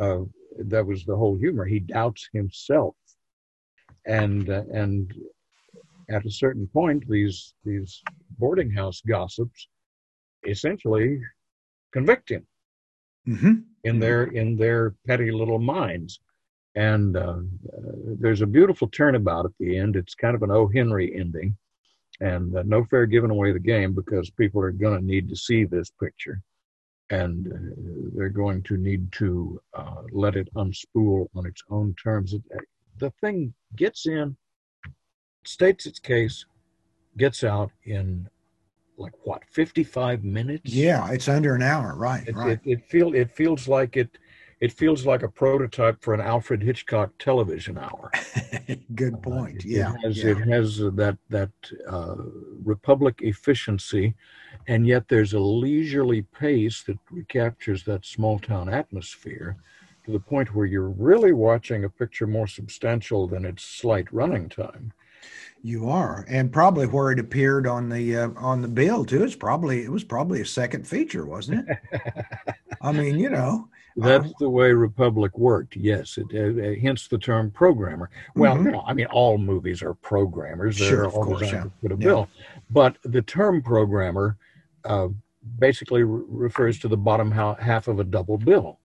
uh, 0.00 0.20
that 0.58 0.84
was 0.84 1.04
the 1.04 1.16
whole 1.16 1.36
humor. 1.36 1.66
He 1.66 1.78
doubts 1.78 2.28
himself, 2.32 2.96
and 4.06 4.48
uh, 4.48 4.64
and 4.72 5.12
at 6.08 6.24
a 6.24 6.30
certain 6.30 6.66
point, 6.66 7.04
these 7.08 7.54
these 7.64 8.02
boarding 8.38 8.70
house 8.70 9.02
gossips 9.06 9.68
essentially 10.46 11.20
convict 11.92 12.30
him 12.30 12.46
hmm 13.26 13.54
in 13.84 14.00
their 14.00 14.24
in 14.24 14.56
their 14.56 14.94
petty 15.06 15.30
little 15.30 15.60
minds. 15.60 16.20
And 16.74 17.16
uh, 17.16 17.20
uh, 17.30 17.92
there's 18.20 18.42
a 18.42 18.46
beautiful 18.46 18.88
turnabout 18.88 19.46
at 19.46 19.52
the 19.58 19.78
end. 19.78 19.96
It's 19.96 20.14
kind 20.14 20.34
of 20.34 20.42
an 20.42 20.50
O. 20.50 20.66
Henry 20.68 21.18
ending, 21.18 21.56
and 22.20 22.54
uh, 22.54 22.64
no 22.66 22.84
fair 22.84 23.06
giving 23.06 23.30
away 23.30 23.52
the 23.52 23.58
game 23.58 23.94
because 23.94 24.28
people 24.28 24.60
are 24.60 24.72
going 24.72 24.98
to 24.98 25.06
need 25.06 25.28
to 25.30 25.36
see 25.36 25.64
this 25.64 25.90
picture, 25.90 26.42
and 27.10 27.50
uh, 27.50 27.56
they're 28.14 28.28
going 28.28 28.62
to 28.64 28.76
need 28.76 29.10
to 29.12 29.60
uh, 29.72 30.02
let 30.12 30.36
it 30.36 30.52
unspool 30.54 31.28
on 31.34 31.46
its 31.46 31.62
own 31.70 31.94
terms. 32.02 32.34
It, 32.34 32.42
the 32.98 33.10
thing 33.22 33.54
gets 33.76 34.06
in, 34.06 34.36
states 35.44 35.86
its 35.86 35.98
case, 35.98 36.44
gets 37.16 37.42
out 37.44 37.70
in 37.84 38.28
like 38.98 39.12
what 39.24 39.42
55 39.50 40.24
minutes 40.24 40.72
Yeah, 40.72 41.10
it's 41.10 41.28
under 41.28 41.54
an 41.54 41.62
hour. 41.62 41.94
Right. 41.96 42.26
it, 42.26 42.34
right. 42.34 42.52
it, 42.52 42.60
it 42.64 42.84
feel 42.86 43.14
it 43.14 43.30
feels 43.30 43.68
like 43.68 43.96
it 43.96 44.18
it 44.60 44.72
feels 44.72 45.04
like 45.04 45.22
a 45.22 45.28
prototype 45.28 46.02
for 46.02 46.14
an 46.14 46.20
Alfred 46.20 46.62
Hitchcock 46.62 47.12
television 47.18 47.76
hour. 47.76 48.10
Good 48.94 49.22
point. 49.22 49.64
It, 49.64 49.66
yeah. 49.66 49.94
it 49.94 50.06
has 50.06 50.16
yeah. 50.18 50.30
it 50.30 50.48
has 50.48 50.78
that 50.78 51.18
that 51.28 51.50
uh, 51.88 52.16
republic 52.64 53.20
efficiency, 53.20 54.14
and 54.66 54.86
yet 54.86 55.08
there's 55.08 55.34
a 55.34 55.40
leisurely 55.40 56.22
pace 56.22 56.82
that 56.84 56.98
recaptures 57.10 57.84
that 57.84 58.06
small 58.06 58.38
town 58.38 58.70
atmosphere, 58.70 59.56
to 60.06 60.12
the 60.12 60.20
point 60.20 60.54
where 60.54 60.66
you're 60.66 60.88
really 60.88 61.32
watching 61.32 61.84
a 61.84 61.90
picture 61.90 62.26
more 62.26 62.46
substantial 62.46 63.26
than 63.28 63.44
its 63.44 63.62
slight 63.62 64.10
running 64.10 64.48
time. 64.48 64.92
You 65.66 65.88
are, 65.90 66.24
and 66.28 66.52
probably 66.52 66.86
where 66.86 67.10
it 67.10 67.18
appeared 67.18 67.66
on 67.66 67.88
the 67.88 68.16
uh, 68.16 68.28
on 68.36 68.62
the 68.62 68.68
bill 68.68 69.04
too. 69.04 69.24
It's 69.24 69.34
probably 69.34 69.82
it 69.82 69.90
was 69.90 70.04
probably 70.04 70.40
a 70.40 70.46
second 70.46 70.86
feature, 70.86 71.26
wasn't 71.26 71.68
it? 71.68 71.78
I 72.80 72.92
mean, 72.92 73.18
you 73.18 73.30
know, 73.30 73.68
That's 73.96 74.32
the 74.38 74.48
way 74.48 74.70
Republic 74.72 75.36
worked. 75.36 75.74
Yes, 75.74 76.18
it, 76.18 76.26
uh, 76.36 76.80
hence 76.80 77.08
the 77.08 77.18
term 77.18 77.50
programmer. 77.50 78.10
Well, 78.36 78.54
Mhm. 78.56 78.64
you 78.66 78.70
know, 78.72 78.84
I 78.86 78.92
mean, 78.92 79.06
all 79.06 79.38
movies 79.38 79.82
are 79.82 79.94
programmers. 79.94 80.78
They're 80.78 80.88
Sure, 80.88 81.04
of 81.06 81.14
all 81.14 81.24
course, 81.24 81.50
yeah. 81.50 81.64
fit 81.82 81.90
a 81.90 81.94
Yeah. 81.94 82.06
bill. 82.06 82.28
But 82.70 82.98
the 83.02 83.22
term 83.22 83.60
programmer 83.62 84.36
uh, 84.84 85.08
basically 85.58 86.04
re- 86.04 86.22
refers 86.28 86.78
to 86.78 86.86
the 86.88 86.96
bottom 86.96 87.32
ha- 87.32 87.56
half 87.56 87.88
of 87.88 87.98
a 87.98 88.04
double 88.04 88.38
bill. 88.38 88.78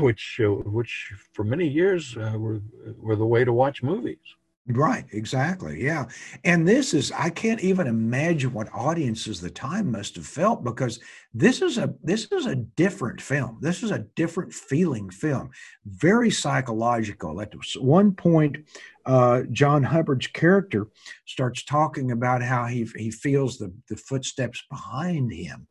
Which 0.00 0.40
uh, 0.42 0.48
which 0.48 1.12
for 1.32 1.44
many 1.44 1.68
years 1.68 2.16
uh, 2.16 2.36
were 2.36 2.60
were 2.98 3.16
the 3.16 3.26
way 3.26 3.44
to 3.44 3.52
watch 3.52 3.82
movies. 3.82 4.18
Right, 4.66 5.06
exactly. 5.12 5.82
Yeah. 5.82 6.06
And 6.44 6.68
this 6.68 6.94
is 6.94 7.12
I 7.12 7.30
can't 7.30 7.60
even 7.60 7.86
imagine 7.86 8.52
what 8.52 8.72
audiences 8.72 9.40
the 9.40 9.50
time 9.50 9.90
must 9.90 10.16
have 10.16 10.26
felt 10.26 10.62
because 10.62 11.00
this 11.34 11.62
is 11.62 11.78
a 11.78 11.94
this 12.02 12.28
is 12.30 12.46
a 12.46 12.56
different 12.56 13.20
film. 13.20 13.58
This 13.60 13.82
is 13.82 13.90
a 13.90 14.06
different 14.16 14.52
feeling 14.52 15.10
film. 15.10 15.50
Very 15.86 16.30
psychological. 16.30 17.40
At 17.40 17.54
one 17.78 18.12
point 18.12 18.58
uh, 19.06 19.42
John 19.50 19.82
Hubbard's 19.82 20.28
character 20.28 20.88
starts 21.26 21.64
talking 21.64 22.12
about 22.12 22.42
how 22.42 22.66
he 22.66 22.86
he 22.96 23.10
feels 23.10 23.58
the 23.58 23.72
the 23.88 23.96
footsteps 23.96 24.62
behind 24.70 25.32
him. 25.32 25.66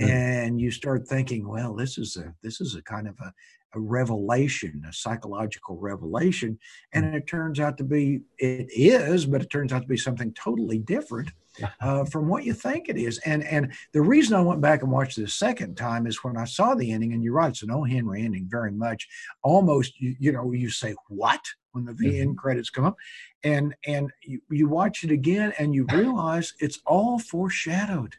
Mm. 0.00 0.08
And 0.08 0.60
you 0.60 0.70
start 0.70 1.08
thinking, 1.08 1.48
well, 1.48 1.74
this 1.74 1.98
is 1.98 2.16
a 2.16 2.34
this 2.42 2.60
is 2.60 2.74
a 2.74 2.82
kind 2.82 3.08
of 3.08 3.18
a, 3.20 3.32
a 3.74 3.80
revelation, 3.80 4.82
a 4.88 4.92
psychological 4.92 5.76
revelation. 5.76 6.58
And 6.92 7.14
it 7.14 7.26
turns 7.26 7.60
out 7.60 7.78
to 7.78 7.84
be, 7.84 8.22
it 8.38 8.68
is, 8.70 9.26
but 9.26 9.42
it 9.42 9.50
turns 9.50 9.72
out 9.72 9.82
to 9.82 9.88
be 9.88 9.96
something 9.96 10.32
totally 10.34 10.78
different 10.78 11.30
uh, 11.80 12.04
from 12.04 12.28
what 12.28 12.44
you 12.44 12.54
think 12.54 12.88
it 12.88 12.96
is. 12.96 13.18
And 13.18 13.44
and 13.44 13.72
the 13.92 14.02
reason 14.02 14.36
I 14.36 14.40
went 14.40 14.60
back 14.60 14.82
and 14.82 14.90
watched 14.90 15.16
this 15.16 15.34
second 15.34 15.76
time 15.76 16.06
is 16.06 16.22
when 16.24 16.36
I 16.36 16.44
saw 16.44 16.74
the 16.74 16.90
ending, 16.92 17.12
and 17.12 17.22
you're 17.22 17.34
right, 17.34 17.50
it's 17.50 17.62
an 17.62 17.70
O. 17.70 17.84
Henry 17.84 18.22
ending 18.22 18.46
very 18.48 18.72
much. 18.72 19.06
Almost, 19.42 20.00
you, 20.00 20.16
you 20.18 20.32
know, 20.32 20.52
you 20.52 20.70
say, 20.70 20.94
what? 21.08 21.40
When 21.72 21.84
the 21.84 21.92
the 21.92 22.20
end 22.20 22.38
credits 22.38 22.70
come 22.70 22.84
up. 22.84 22.96
And 23.42 23.74
and 23.86 24.10
you, 24.22 24.40
you 24.50 24.68
watch 24.68 25.04
it 25.04 25.10
again 25.10 25.52
and 25.58 25.74
you 25.74 25.86
realize 25.92 26.54
it's 26.60 26.80
all 26.86 27.18
foreshadowed. 27.18 28.14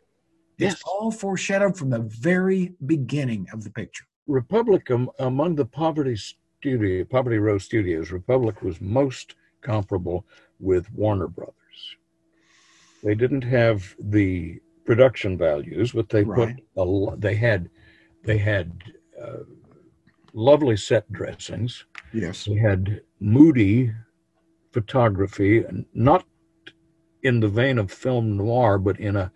It's 0.57 0.81
all 0.83 1.12
foreshadowed 1.12 1.77
from 1.77 1.89
the 1.89 2.00
very 2.00 2.74
beginning 2.85 3.47
of 3.51 3.63
the 3.63 3.71
picture. 3.71 4.05
Republic 4.27 4.89
um, 4.91 5.10
among 5.20 5.55
the 5.55 5.65
Poverty 5.65 6.15
Studio, 6.15 7.03
Poverty 7.05 7.38
Row 7.38 7.58
Studios, 7.58 8.12
Republic 8.12 8.62
was 8.62 8.82
most 8.82 9.36
comparable 9.62 10.25
with 10.60 10.91
Warner 10.94 11.27
Brothers. 11.27 11.53
They 13.03 13.15
didn't 13.15 13.44
have 13.44 13.96
the 14.00 14.60
production 14.86 15.38
values, 15.38 15.91
but 15.91 16.10
they 16.10 16.24
Right. 16.24 16.55
put 16.75 16.84
a 17.13 17.17
they 17.17 17.36
had 17.36 17.70
they 18.24 18.38
had 18.39 18.72
uh, 19.22 19.44
lovely 20.34 20.77
set 20.77 21.12
dressings. 21.12 21.86
Yes. 22.13 22.46
They 22.46 22.55
had 22.55 23.01
moody 23.20 23.91
photography, 24.72 25.63
not 25.94 26.25
in 27.24 27.39
the 27.39 27.48
vein 27.48 27.77
of 27.77 27.91
film 27.91 28.38
noir, 28.38 28.77
but 28.79 29.00
in 29.00 29.15
a 29.15 29.32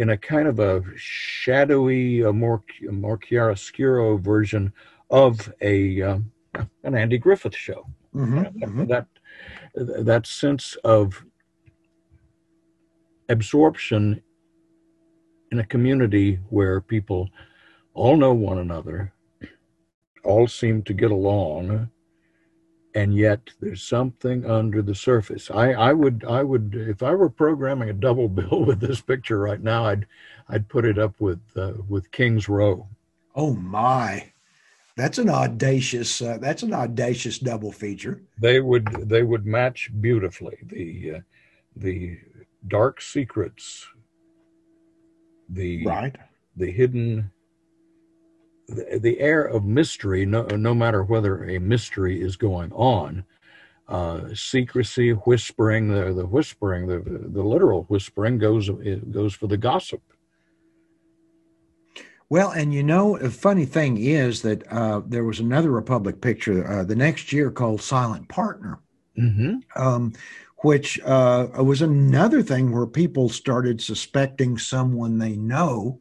in 0.00 0.08
a 0.08 0.16
kind 0.16 0.48
of 0.48 0.58
a 0.58 0.82
shadowy, 0.96 2.22
a 2.22 2.32
more 2.32 2.62
a 2.88 2.92
more 2.92 3.18
chiaroscuro 3.18 4.18
version 4.18 4.72
of 5.10 5.52
a 5.60 6.00
um, 6.00 6.32
an 6.84 6.94
Andy 6.94 7.18
Griffith 7.18 7.54
show. 7.54 7.86
Mhm, 8.14 8.50
mhm. 8.54 8.88
That 8.88 9.06
that 9.74 10.26
sense 10.26 10.74
of 10.84 11.22
absorption 13.28 14.22
in 15.52 15.58
a 15.58 15.66
community 15.66 16.36
where 16.48 16.80
people 16.80 17.28
all 17.92 18.16
know 18.16 18.32
one 18.32 18.58
another, 18.58 19.12
all 20.24 20.48
seem 20.48 20.82
to 20.84 20.94
get 20.94 21.10
along, 21.10 21.90
and 22.94 23.14
yet 23.14 23.40
there's 23.60 23.82
something 23.82 24.44
under 24.44 24.82
the 24.82 24.94
surface. 24.94 25.50
I, 25.50 25.72
I 25.72 25.92
would 25.92 26.24
I 26.28 26.42
would 26.42 26.74
if 26.74 27.02
I 27.02 27.14
were 27.14 27.30
programming 27.30 27.90
a 27.90 27.94
double 27.94 28.28
bill 28.40 28.64
with 28.64 28.80
this 28.80 29.00
picture 29.00 29.38
right 29.38 29.62
now, 29.62 29.86
I'd 29.86 30.06
I'd 30.48 30.68
put 30.68 30.84
it 30.84 30.98
up 30.98 31.20
with 31.20 31.40
uh, 31.56 31.74
with 31.88 32.10
King's 32.10 32.48
Row. 32.48 32.88
Oh 33.34 33.54
my, 33.54 34.32
that's 34.96 35.18
an 35.18 35.28
audacious. 35.28 36.20
Uh, 36.20 36.38
that's 36.40 36.62
an 36.62 36.74
audacious 36.74 37.38
double 37.38 37.72
feature. 37.72 38.22
They 38.38 38.60
would 38.60 38.86
they 39.08 39.22
would 39.22 39.46
match 39.46 39.90
beautifully 40.00 40.58
the 40.66 41.14
uh, 41.16 41.20
the 41.76 42.18
dark 42.66 43.00
secrets, 43.00 43.86
the 45.48 45.86
Right. 45.86 46.16
the 46.56 46.70
hidden 46.70 47.30
the, 48.70 49.18
air 49.20 49.42
of 49.44 49.64
mystery 49.64 50.24
no, 50.24 50.42
no 50.44 50.74
matter 50.74 51.02
whether 51.02 51.44
a 51.44 51.58
mystery 51.58 52.20
is 52.20 52.36
going 52.36 52.72
on 52.72 53.24
uh, 53.88 54.28
secrecy 54.34 55.10
whispering 55.10 55.88
the, 55.88 56.12
the 56.12 56.26
whispering 56.26 56.86
the, 56.86 57.00
the 57.00 57.42
literal 57.42 57.84
whispering 57.84 58.38
goes 58.38 58.68
it 58.68 59.10
goes 59.12 59.34
for 59.34 59.46
the 59.46 59.56
gossip 59.56 60.02
Well, 62.30 62.52
and 62.52 62.72
you 62.72 62.84
know, 62.84 63.16
a 63.16 63.28
funny 63.28 63.66
thing 63.66 63.98
is 63.98 64.42
that 64.42 64.62
uh, 64.70 65.00
there 65.04 65.24
was 65.24 65.40
another 65.40 65.72
Republic 65.72 66.20
picture 66.20 66.64
uh, 66.66 66.84
the 66.84 66.94
next 66.94 67.32
year 67.32 67.50
called 67.50 67.82
Silent 67.82 68.28
Partner, 68.28 68.78
mm-hmm. 69.18 69.56
um, 69.74 70.12
which 70.58 71.00
uh, 71.00 71.48
was 71.58 71.82
another 71.82 72.40
thing 72.40 72.70
where 72.70 72.86
people 72.86 73.28
started 73.28 73.80
suspecting 73.80 74.58
someone 74.58 75.18
they 75.18 75.36
know 75.36 76.00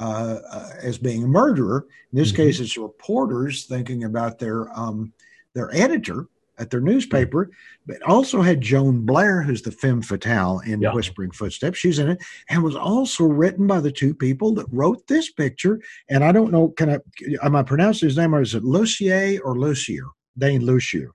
uh, 0.00 0.40
uh, 0.50 0.70
as 0.82 0.98
being 0.98 1.24
a 1.24 1.28
murderer. 1.28 1.86
In 2.12 2.18
this 2.18 2.32
Mhm. 2.32 2.36
case, 2.36 2.60
it's 2.60 2.76
reporters 2.76 3.66
thinking 3.66 4.04
about 4.04 4.38
their 4.38 4.76
um, 4.78 5.12
their 5.54 5.74
editor 5.74 6.26
at 6.58 6.70
their 6.70 6.80
newspaper, 6.80 7.50
but 7.86 8.02
also 8.02 8.42
had 8.42 8.60
Joan 8.60 9.06
Blair, 9.06 9.42
who's 9.42 9.62
the 9.62 9.72
femme 9.72 10.02
fatale 10.02 10.60
in 10.66 10.80
Yeah. 10.80 10.92
Whispering 10.92 11.30
Footsteps. 11.30 11.78
She's 11.78 11.98
in 11.98 12.08
it, 12.10 12.22
and 12.50 12.62
was 12.62 12.76
also 12.76 13.24
written 13.24 13.66
by 13.66 13.80
the 13.80 13.90
two 13.90 14.14
people 14.14 14.54
that 14.54 14.66
wrote 14.70 15.06
this 15.06 15.30
picture. 15.32 15.80
And 16.08 16.22
I 16.22 16.32
don't 16.32 16.52
know, 16.52 16.68
can 16.68 16.90
I 16.90 16.98
am 17.42 17.56
I 17.56 17.62
pronouncing 17.62 18.08
his 18.08 18.16
name 18.18 18.34
or 18.34 18.42
is 18.42 18.54
it 18.54 18.62
Lussier 18.62 19.40
or 19.44 19.54
Lussier? 19.56 20.08
Dane 20.38 20.62
Lussier. 20.62 21.08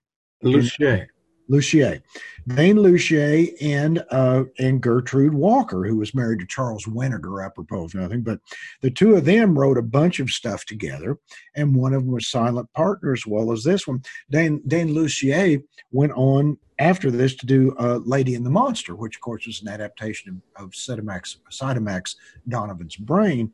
Lussier. 0.44 1.08
Lussier, 1.50 2.02
Dane 2.48 2.78
Lussier, 2.78 3.56
and 3.62 4.04
uh, 4.12 4.44
and 4.60 4.82
Gertrude 4.82 5.34
Walker, 5.34 5.86
who 5.86 5.98
was 5.98 6.16
married 6.16 6.40
to 6.40 6.46
Charles 6.46 6.86
Winninger, 6.86 7.46
apropos 7.46 7.86
of 7.86 7.96
nothing. 7.96 8.22
But 8.22 8.40
the 8.82 8.92
two 8.92 9.16
of 9.16 9.26
them 9.26 9.58
wrote 9.58 9.78
a 9.78 9.84
bunch 9.84 10.20
of 10.20 10.30
stuff 10.30 10.66
together, 10.66 11.18
and 11.56 11.76
one 11.76 11.94
of 11.94 12.04
them 12.04 12.14
was 12.14 12.28
Silent 12.28 12.72
Partner 12.74 13.14
as 13.14 13.26
well 13.26 13.52
as 13.52 13.64
this 13.64 13.88
one. 13.88 14.04
Dane 14.30 14.62
Dane 14.68 14.90
Lussier 14.90 15.64
went 15.92 16.14
on 16.14 16.58
after 16.78 17.10
this 17.10 17.36
to 17.36 17.46
do 17.46 17.74
uh, 17.80 18.00
Lady 18.04 18.36
and 18.36 18.46
the 18.46 18.50
Monster, 18.50 18.96
which 18.96 19.16
of 19.16 19.22
course 19.22 19.48
was 19.48 19.62
an 19.62 19.70
adaptation 19.70 20.42
of, 20.58 20.66
of 20.66 20.72
Siodmak's, 20.72 21.38
Siodmak's 21.50 22.18
Donovan's 22.50 22.98
Brain 22.98 23.54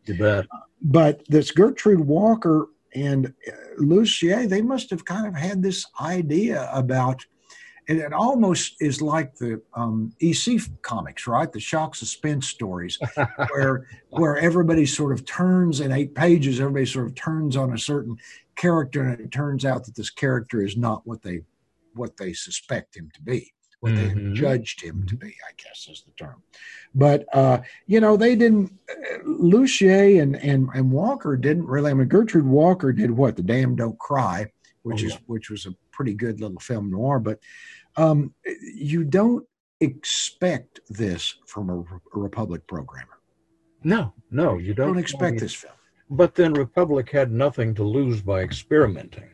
but 0.82 1.24
this 1.28 1.52
Gertrude 1.52 2.00
Walker 2.00 2.70
and 2.94 3.28
uh, 3.48 3.52
Lussier, 3.80 4.50
they 4.50 4.62
must 4.62 4.90
have 4.90 5.06
kind 5.06 5.28
of 5.28 5.36
had 5.36 5.62
this 5.62 5.86
idea 6.00 6.70
about, 6.74 7.26
and 7.88 8.00
it 8.00 8.14
almost 8.14 8.76
is 8.80 9.02
like 9.02 9.36
the 9.36 9.62
um, 9.74 10.14
EC 10.22 10.60
comics, 10.82 11.28
right? 11.28 11.52
The 11.52 11.60
shock 11.60 11.96
suspense 11.96 12.48
stories, 12.48 12.98
where 13.52 13.88
where 14.10 14.38
everybody 14.38 14.86
sort 14.86 15.14
of 15.14 15.26
turns 15.26 15.80
in 15.80 15.92
eight 15.92 16.14
pages, 16.16 16.60
everybody 16.60 16.86
sort 16.86 17.08
of 17.08 17.16
turns 17.16 17.58
on 17.58 17.74
a 17.74 17.78
certain 17.78 18.18
character, 18.56 19.04
and 19.04 19.20
it 19.20 19.32
turns 19.32 19.66
out 19.66 19.86
that 19.86 19.96
this 19.96 20.10
character 20.10 20.62
is 20.64 20.78
not 20.78 21.06
what 21.06 21.22
they 21.24 21.42
what 21.94 22.18
they 22.18 22.32
suspect 22.34 22.96
him 22.96 23.10
to 23.14 23.22
be, 23.22 23.52
what 23.82 23.96
they 23.96 24.10
Mhm. 24.10 24.34
judged 24.34 24.82
him 24.82 25.06
to 25.08 25.16
be, 25.18 25.28
I 25.28 25.52
guess 25.58 25.88
is 25.92 26.04
the 26.06 26.12
term. 26.12 26.42
But 26.96 27.26
uh, 27.34 27.62
you 27.88 28.00
know, 28.00 28.16
they 28.16 28.36
didn't. 28.36 28.72
Uh, 28.90 29.18
Lussier 29.26 30.22
and, 30.22 30.36
and 30.38 30.70
and 30.74 30.92
Walker 30.92 31.36
didn't 31.36 31.66
really. 31.66 31.92
I 31.92 31.94
mean, 31.94 32.08
Gertrude 32.08 32.46
Walker 32.46 32.94
did 32.94 33.12
what? 33.12 33.36
The 33.36 33.44
Damned 33.44 33.78
Don't 33.78 33.98
Cry, 34.00 34.52
which 34.84 35.04
Oh, 35.04 35.08
is 35.08 35.14
yeah. 35.14 35.20
which 35.28 35.50
was 35.50 35.66
a 35.66 35.76
pretty 35.92 36.14
good 36.14 36.42
little 36.42 36.60
film 36.60 36.90
noir. 36.92 37.20
But 37.20 37.40
um, 37.98 38.34
you 38.76 39.04
don't 39.04 39.46
expect 39.80 40.80
this 40.90 41.36
from 41.48 41.70
a, 41.70 41.80
a 41.80 42.20
Republic 42.20 42.66
programmer. 42.68 43.18
no 43.84 44.14
no 44.30 44.58
you 44.58 44.68
You 44.68 44.74
don't 44.74 44.90
don't 44.90 44.98
expect 45.00 45.40
this 45.40 45.54
film, 45.54 45.74
but 46.10 46.36
then 46.36 46.54
republic 46.54 47.10
had 47.10 47.32
nothing 47.32 47.74
to 47.76 47.84
lose 47.84 48.22
by 48.22 48.42
experimenting 48.42 49.30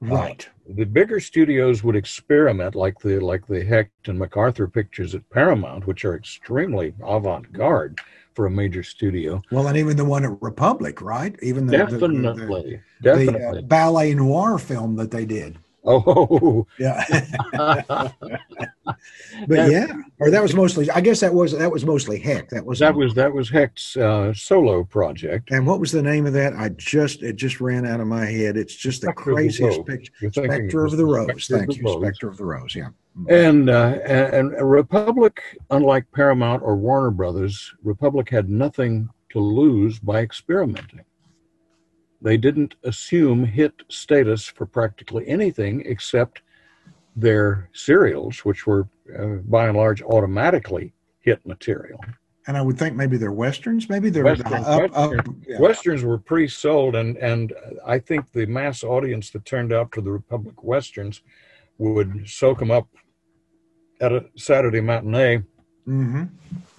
right? 0.00 0.48
the 0.80 0.84
bigger 0.84 1.20
studios 1.20 1.82
would 1.84 1.96
experiment 1.96 2.74
like 2.74 2.98
the 3.00 3.18
like 3.20 3.46
the 3.46 3.62
Hecht 3.64 4.08
and 4.08 4.18
MacArthur 4.18 4.66
pictures 4.68 5.14
at 5.14 5.28
Paramount, 5.30 5.86
which 5.86 6.04
are 6.06 6.16
extremely 6.16 6.94
avant-garde 7.04 7.98
for 8.36 8.44
a 8.46 8.50
major 8.50 8.82
studio. 8.82 9.42
Well, 9.50 9.66
and 9.66 9.78
even 9.78 9.96
the 9.96 10.04
one 10.04 10.24
at 10.24 10.40
Republic, 10.42 11.00
right? 11.00 11.34
Even 11.42 11.66
the 11.66 11.78
the- 11.78 11.86
the- 11.86 12.08
the- 12.08 12.22
definitely, 12.22 12.82
the, 13.00 13.10
uh, 13.10 13.16
definitely. 13.16 13.62
ballet 13.62 14.14
noir 14.14 14.58
film 14.58 14.94
that 14.96 15.10
they 15.10 15.24
did. 15.24 15.56
Oh, 15.86 16.66
Yeah. 16.78 17.04
But 19.48 19.70
yeah, 19.70 19.92
or 20.20 20.30
that 20.30 20.42
was 20.42 20.54
mostly. 20.54 20.90
I 20.90 21.00
guess 21.00 21.20
that 21.20 21.34
was 21.34 21.52
that 21.52 21.70
was 21.70 21.84
mostly 21.84 22.18
Hecht. 22.18 22.50
That 22.50 22.64
was 22.64 22.78
that 22.78 22.94
was 22.94 23.14
that 23.14 23.32
was 23.32 23.50
Hecht's 23.50 23.96
uh, 23.96 24.32
solo 24.32 24.84
project. 24.84 25.50
And 25.50 25.66
what 25.66 25.80
was 25.80 25.92
the 25.92 26.02
name 26.02 26.24
of 26.26 26.32
that? 26.32 26.54
I 26.54 26.70
just 26.70 27.22
it 27.22 27.36
just 27.36 27.60
ran 27.60 27.86
out 27.86 28.00
of 28.00 28.06
my 28.06 28.24
head. 28.24 28.56
It's 28.56 28.74
just 28.74 29.02
the 29.02 29.06
Spectre 29.08 29.20
of 29.20 29.26
the 29.26 29.32
craziest 29.42 29.86
picture. 29.86 30.12
Spectre 30.32 30.84
of 30.84 30.96
the 30.96 31.04
Rose. 31.04 31.26
Spectre 31.44 31.54
of 31.54 31.60
Thank 31.60 31.70
the 31.70 31.76
you. 31.76 31.84
Rose. 31.84 32.02
Spectre 32.02 32.28
of 32.28 32.36
the 32.38 32.44
Rose. 32.44 32.74
Yeah. 32.74 32.88
And, 33.28 33.68
uh, 33.68 33.98
and 34.06 34.54
and 34.54 34.70
Republic, 34.70 35.42
unlike 35.70 36.06
Paramount 36.12 36.62
or 36.62 36.76
Warner 36.76 37.10
Brothers, 37.10 37.74
Republic 37.82 38.30
had 38.30 38.48
nothing 38.48 39.08
to 39.30 39.40
lose 39.40 39.98
by 39.98 40.20
experimenting. 40.20 41.00
They 42.26 42.36
didn't 42.36 42.74
assume 42.82 43.44
hit 43.44 43.72
status 43.88 44.44
for 44.46 44.66
practically 44.66 45.24
anything 45.28 45.80
except 45.86 46.42
their 47.14 47.70
serials, 47.72 48.44
which 48.44 48.66
were 48.66 48.88
uh, 49.16 49.36
by 49.44 49.68
and 49.68 49.76
large 49.76 50.02
automatically 50.02 50.92
hit 51.20 51.46
material. 51.46 52.00
And 52.48 52.56
I 52.56 52.62
would 52.62 52.76
think 52.78 52.96
maybe 52.96 53.16
they're 53.16 53.30
westerns. 53.30 53.88
Maybe 53.88 54.10
they're 54.10 54.24
Western- 54.24 54.54
up, 54.54 54.90
up, 54.92 55.10
Western- 55.12 55.44
yeah. 55.46 55.60
Westerns 55.60 56.02
were 56.02 56.18
pre-sold, 56.18 56.96
and 56.96 57.16
and 57.18 57.52
I 57.86 58.00
think 58.00 58.32
the 58.32 58.46
mass 58.46 58.82
audience 58.82 59.30
that 59.30 59.44
turned 59.44 59.72
out 59.72 59.94
for 59.94 60.00
the 60.00 60.10
Republic 60.10 60.64
westerns 60.64 61.22
would 61.78 62.28
soak 62.28 62.58
them 62.58 62.72
up 62.72 62.88
at 64.00 64.12
a 64.12 64.26
Saturday 64.36 64.80
matinee, 64.80 65.42
Mm-hmm. 65.88 66.24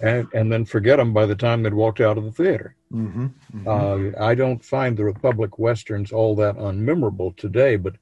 and 0.00 0.28
and 0.34 0.52
then 0.52 0.66
forget 0.66 0.98
them 0.98 1.14
by 1.14 1.24
the 1.24 1.34
time 1.34 1.62
they'd 1.62 1.72
walked 1.72 2.00
out 2.00 2.18
of 2.18 2.24
the 2.24 2.32
theater. 2.32 2.76
Mm-hmm. 2.92 3.26
mm-hmm. 3.56 3.66
Uh, 3.66 4.22
I 4.22 4.34
don't 4.34 4.62
find 4.62 4.96
the 4.96 5.04
Republic 5.04 5.58
westerns 5.58 6.12
all 6.12 6.34
that 6.36 6.56
unmemorable 6.56 7.36
today, 7.36 7.76
but 7.76 7.94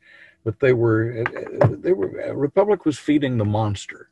but 0.44 0.58
they 0.60 0.72
were 0.72 1.24
they 1.70 1.92
were 1.92 2.08
Republic 2.34 2.84
was 2.84 2.98
feeding 2.98 3.36
the 3.38 3.44
monster, 3.44 4.10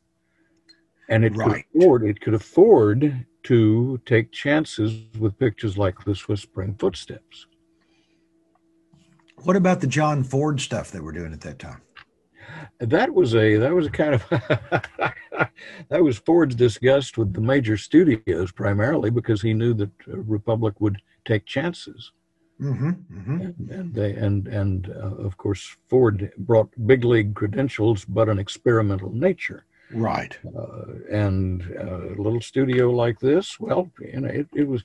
and 1.09 1.25
it 1.25 1.35
Right. 1.35 1.65
could 1.71 1.81
afford 1.81 2.03
it 2.03 2.21
could 2.21 2.33
afford 2.33 3.25
to 3.43 3.99
take 4.05 4.31
chances 4.31 5.03
with 5.19 5.37
pictures 5.37 5.77
like 5.77 6.03
this 6.05 6.27
Whispering 6.27 6.75
Footsteps. 6.75 7.47
what 9.43 9.55
about 9.55 9.81
the 9.81 9.87
John 9.87 10.23
Ford 10.23 10.59
stuff 10.61 10.91
they 10.91 10.99
were 11.01 11.11
doing 11.11 11.33
at 11.33 11.41
that 11.41 11.59
time? 11.59 11.81
That 12.79 13.13
was 13.13 13.35
a 13.35 13.57
that 13.57 13.73
was 13.73 13.87
a 13.87 13.91
kind 13.91 14.15
of 14.15 14.23
that 15.89 16.03
was 16.03 16.17
Ford's 16.17 16.55
disgust 16.55 17.17
with 17.17 17.33
the 17.33 17.41
major 17.41 17.77
studios 17.77 18.51
primarily 18.51 19.09
because 19.09 19.41
he 19.41 19.53
knew 19.53 19.73
that 19.73 19.91
Republic 20.07 20.79
would 20.79 21.01
take 21.25 21.45
chances. 21.45 22.11
Mm-hmm. 22.61 22.89
Mm-hmm. 22.89 23.41
and, 23.41 23.69
and 23.69 23.93
they 23.93 24.13
and 24.13 24.47
and 24.47 24.89
uh, 24.89 25.15
of 25.25 25.35
course 25.35 25.75
Ford 25.89 26.31
brought 26.37 26.69
big 26.87 27.03
league 27.03 27.35
credentials, 27.35 28.05
but 28.05 28.29
an 28.29 28.39
experimental 28.39 29.11
nature. 29.11 29.65
Right. 29.91 30.37
Uh, 30.57 30.85
and 31.11 31.63
uh, 31.77 32.13
a 32.13 32.21
little 32.21 32.41
studio 32.41 32.89
like 32.91 33.19
this, 33.19 33.59
well, 33.59 33.91
you 33.99 34.21
know, 34.21 34.29
it, 34.29 34.47
it 34.55 34.67
was 34.67 34.83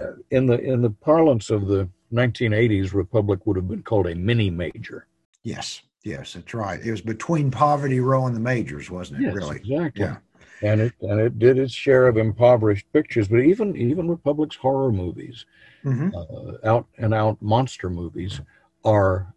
uh, 0.00 0.12
in 0.30 0.46
the 0.46 0.60
in 0.60 0.82
the 0.82 0.90
parlance 0.90 1.48
of 1.48 1.66
the 1.66 1.88
1980s. 2.12 2.92
Republic 2.92 3.46
would 3.46 3.56
have 3.56 3.68
been 3.68 3.82
called 3.82 4.06
a 4.06 4.14
mini 4.14 4.50
major. 4.50 5.06
Yes. 5.42 5.82
Yes, 6.06 6.34
that's 6.34 6.54
right. 6.54 6.80
It 6.80 6.90
was 6.92 7.00
between 7.00 7.50
Poverty 7.50 7.98
Row 7.98 8.26
and 8.26 8.36
the 8.36 8.40
majors, 8.40 8.88
wasn't 8.90 9.18
it? 9.20 9.24
Yes, 9.24 9.34
really? 9.34 9.56
exactly. 9.56 10.04
Yeah. 10.04 10.18
And 10.62 10.80
it 10.80 10.92
and 11.00 11.20
it 11.20 11.38
did 11.40 11.58
its 11.58 11.72
share 11.72 12.06
of 12.06 12.16
impoverished 12.16 12.86
pictures, 12.92 13.26
but 13.26 13.40
even 13.40 13.76
even 13.76 14.08
Republic's 14.08 14.54
horror 14.56 14.92
movies, 14.92 15.44
Mm-hmm. 15.84 16.10
uh, 16.16 16.68
out 16.68 16.86
and 16.98 17.12
out 17.12 17.42
monster 17.42 17.90
movies, 17.90 18.40
are 18.84 19.34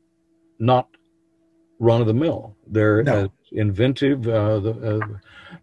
not 0.60 0.88
run 1.80 2.02
of 2.02 2.08
the 2.08 2.14
mill. 2.14 2.56
They're 2.68 3.02
No. 3.04 3.24
as 3.24 3.30
inventive. 3.52 4.28
Uh, 4.28 4.60
the 4.60 5.00
uh, 5.02 5.08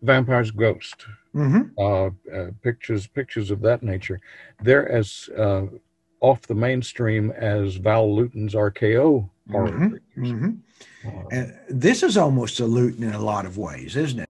Vampire's 0.03 0.51
Ghost, 0.51 1.07
Mm-hmm. 1.35 1.62
uh, 1.79 2.07
uh, 2.37 2.51
pictures 2.62 3.07
pictures 3.07 3.53
of 3.53 3.61
that 3.62 3.83
nature. 3.85 4.19
They're 4.61 4.88
as 4.90 5.29
uh, 5.38 5.66
off 6.26 6.42
the 6.42 6.54
mainstream 6.54 7.30
as 7.32 7.76
Val 7.76 8.06
Lewton's 8.16 8.54
RKO 8.54 9.28
horror 9.50 9.70
Mhm. 9.70 10.00
Mm-hmm. 10.16 10.50
Uh, 11.08 11.28
And 11.36 11.46
this 11.84 12.02
is 12.02 12.16
almost 12.16 12.60
a 12.60 12.66
Lewton 12.66 13.04
in 13.04 13.14
a 13.14 13.20
lot 13.32 13.46
of 13.46 13.56
ways, 13.58 13.96
isn't 13.96 14.20
it? 14.20 14.28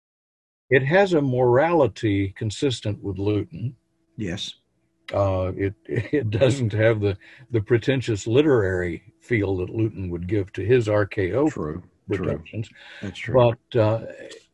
it 0.68 0.82
has 0.96 1.12
a 1.14 1.20
morality 1.22 2.18
consistent 2.36 2.96
with 3.02 3.18
Lewton. 3.18 3.76
Yes. 4.16 4.54
Uh, 5.14 5.52
it 5.66 5.74
it 6.18 6.28
doesn't 6.30 6.72
have 6.72 7.00
the 7.00 7.16
the 7.54 7.60
pretentious 7.60 8.26
literary 8.26 8.96
feel 9.20 9.56
that 9.58 9.70
Lewton 9.78 10.10
would 10.10 10.26
give 10.34 10.52
to 10.52 10.62
his 10.72 10.88
RKO 10.88 11.48
True. 11.50 11.82
True. 12.08 12.16
productions, 12.18 12.68
That's 13.02 13.18
true. 13.18 13.34
but 13.34 13.78
uh, 13.86 13.98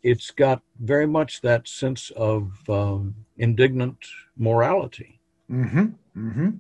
it's 0.02 0.31
got 0.31 0.62
very 0.92 1.07
much 1.07 1.40
that 1.42 1.68
sense 1.68 2.11
of 2.16 2.40
um, 2.68 3.14
indignant 3.37 3.98
morality. 4.38 5.20
Mm-hmm. 5.50 5.87
Mm-hmm. 6.16 6.50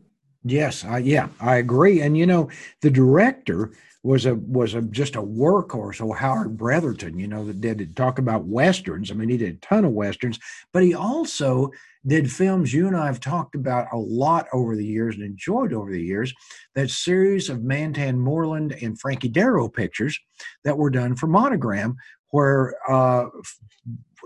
Yes, 0.44 0.84
I 0.84 0.98
yeah, 0.98 1.28
I 1.40 1.56
agree. 1.56 2.00
And 2.00 2.16
you 2.16 2.26
know, 2.26 2.48
the 2.80 2.90
director 2.90 3.72
was 4.02 4.26
a 4.26 4.34
was 4.34 4.74
a 4.74 4.82
just 4.82 5.14
a 5.14 5.22
workhorse. 5.22 6.00
Oh, 6.00 6.12
Howard 6.12 6.56
Bretherton, 6.56 7.18
you 7.18 7.28
know, 7.28 7.44
that 7.44 7.60
did 7.60 7.94
talk 7.94 8.18
about 8.18 8.44
westerns. 8.44 9.10
I 9.10 9.14
mean, 9.14 9.28
he 9.28 9.36
did 9.36 9.54
a 9.54 9.58
ton 9.58 9.84
of 9.84 9.92
westerns, 9.92 10.40
but 10.72 10.82
he 10.82 10.94
also 10.94 11.70
did 12.04 12.32
films 12.32 12.74
you 12.74 12.88
and 12.88 12.96
I 12.96 13.06
have 13.06 13.20
talked 13.20 13.54
about 13.54 13.86
a 13.92 13.96
lot 13.96 14.48
over 14.52 14.74
the 14.74 14.84
years 14.84 15.14
and 15.14 15.22
enjoyed 15.24 15.72
over 15.72 15.92
the 15.92 16.02
years. 16.02 16.34
That 16.74 16.90
series 16.90 17.48
of 17.48 17.62
Mantan 17.62 18.18
Moreland 18.18 18.76
and 18.82 18.98
Frankie 18.98 19.30
Darro 19.30 19.72
pictures 19.72 20.18
that 20.64 20.76
were 20.76 20.90
done 20.90 21.14
for 21.14 21.28
Monogram, 21.28 21.94
where 22.30 22.74
uh, 22.90 23.26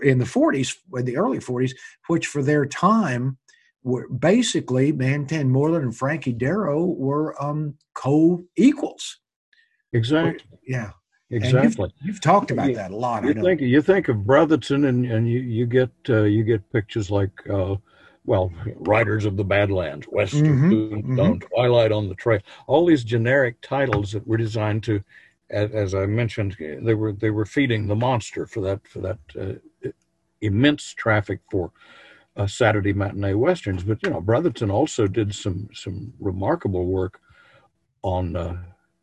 in 0.02 0.18
the 0.18 0.24
40s, 0.24 0.76
in 0.96 1.04
the 1.04 1.18
early 1.18 1.38
40s, 1.38 1.72
which 2.06 2.26
for 2.26 2.42
their 2.42 2.64
time 2.64 3.36
were 3.86 4.08
basically 4.08 4.90
Mantan 4.90 5.48
Moreland 5.48 5.84
and 5.84 5.96
Frankie 5.96 6.34
Darro 6.34 6.96
were 6.96 7.40
um, 7.42 7.74
co-equals. 7.94 9.20
Exactly. 9.92 10.58
Yeah, 10.66 10.90
And 11.30 11.44
you've- 11.44 11.56
Exactly. 11.56 11.92
You've, 12.02 12.20
talked 12.20 12.50
about 12.50 12.74
that 12.74 12.90
a 12.90 12.96
lot. 12.96 13.24
You 13.24 13.34
think 13.34 13.60
you 13.60 13.82
think 13.82 14.08
of 14.08 14.18
Bretherton, 14.18 14.88
and, 14.88 15.06
and 15.06 15.28
you 15.28 15.40
you 15.40 15.66
get 15.66 15.90
uh, 16.08 16.22
you 16.22 16.44
get 16.44 16.70
pictures 16.72 17.10
like 17.10 17.32
uh, 17.50 17.76
well, 18.24 18.52
Riders 18.76 19.24
of 19.24 19.36
the 19.36 19.44
Badlands, 19.44 20.06
Western 20.06 20.56
Mhm, 20.70 20.90
Tombstone, 20.90 21.40
Twilight 21.40 21.92
on 21.92 22.08
the 22.08 22.14
Trail, 22.14 22.40
all 22.68 22.86
these 22.86 23.02
generic 23.04 23.60
titles 23.60 24.12
that 24.12 24.26
were 24.26 24.36
designed 24.36 24.82
to, 24.84 25.02
as, 25.50 25.70
as 25.72 25.94
I 25.94 26.06
mentioned, 26.06 26.56
they 26.58 26.94
were 26.94 27.12
they 27.12 27.30
were 27.30 27.46
feeding 27.46 27.86
the 27.86 27.96
monster 27.96 28.46
for 28.46 28.60
that 28.62 28.86
for 28.86 29.00
that 29.00 29.18
uh, 29.40 29.88
immense 30.40 30.94
traffic 30.94 31.40
for 31.50 31.72
uh, 32.36 32.46
Saturday 32.46 32.92
matinee 32.92 33.34
westerns. 33.34 33.82
But 33.84 34.02
you 34.02 34.10
know, 34.10 34.20
Bretherton 34.20 34.70
also 34.70 35.06
did 35.06 35.34
some 35.34 35.68
some 35.72 36.12
remarkable 36.20 36.86
work 36.86 37.20
on 38.02 38.36
uh, 38.36 38.56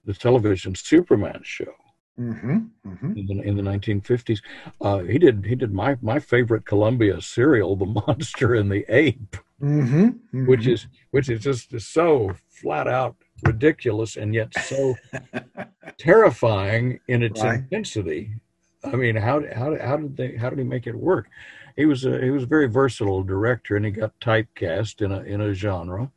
the 0.06 0.14
television 0.14 0.76
Superman 0.76 1.42
show 1.44 1.74
Mm-hmm, 2.20 2.58
mm-hmm. 2.88 3.18
in 3.18 3.26
the, 3.26 3.42
in 3.44 3.58
the 3.58 3.64
1950s. 3.64 4.40
Uh, 4.82 5.00
he 5.00 5.18
did 5.18 5.46
he 5.46 5.56
did 5.56 5.74
my 5.74 5.98
my 6.02 6.20
favorite 6.20 6.66
Columbia 6.66 7.22
serial, 7.22 7.76
The 7.76 7.86
Monster 7.86 8.54
and 8.56 8.72
the 8.72 8.86
Ape, 8.94 9.36
Mm-hmm, 9.62 10.04
mm-hmm. 10.06 10.46
which 10.46 10.68
is 10.68 10.88
which 11.12 11.30
is 11.30 11.42
just 11.42 11.80
so 11.82 12.36
flat 12.50 12.88
out 12.88 13.16
ridiculous 13.44 14.16
and 14.16 14.34
yet 14.34 14.54
so 14.56 14.96
terrifying 15.98 17.00
in 17.08 17.24
its 17.24 17.42
Right. 17.42 17.60
intensity. 17.62 18.36
I 18.84 18.96
mean, 18.96 19.16
how 19.16 19.42
how 19.56 19.78
how 19.80 19.98
did 19.98 20.18
they 20.18 20.36
how 20.36 20.50
did 20.50 20.60
he 20.60 20.66
make 20.66 20.88
it 20.88 20.96
work? 20.96 21.28
He 21.76 21.86
was 21.86 22.06
a 22.06 22.22
he 22.22 22.30
was 22.30 22.44
a 22.44 22.48
very 22.48 22.68
versatile 22.68 23.24
director, 23.24 23.76
and 23.76 23.86
he 23.86 23.92
got 23.92 24.20
typecast 24.20 25.02
in 25.02 25.12
a 25.12 25.22
in 25.22 25.42
a 25.42 25.54
genre, 25.54 26.12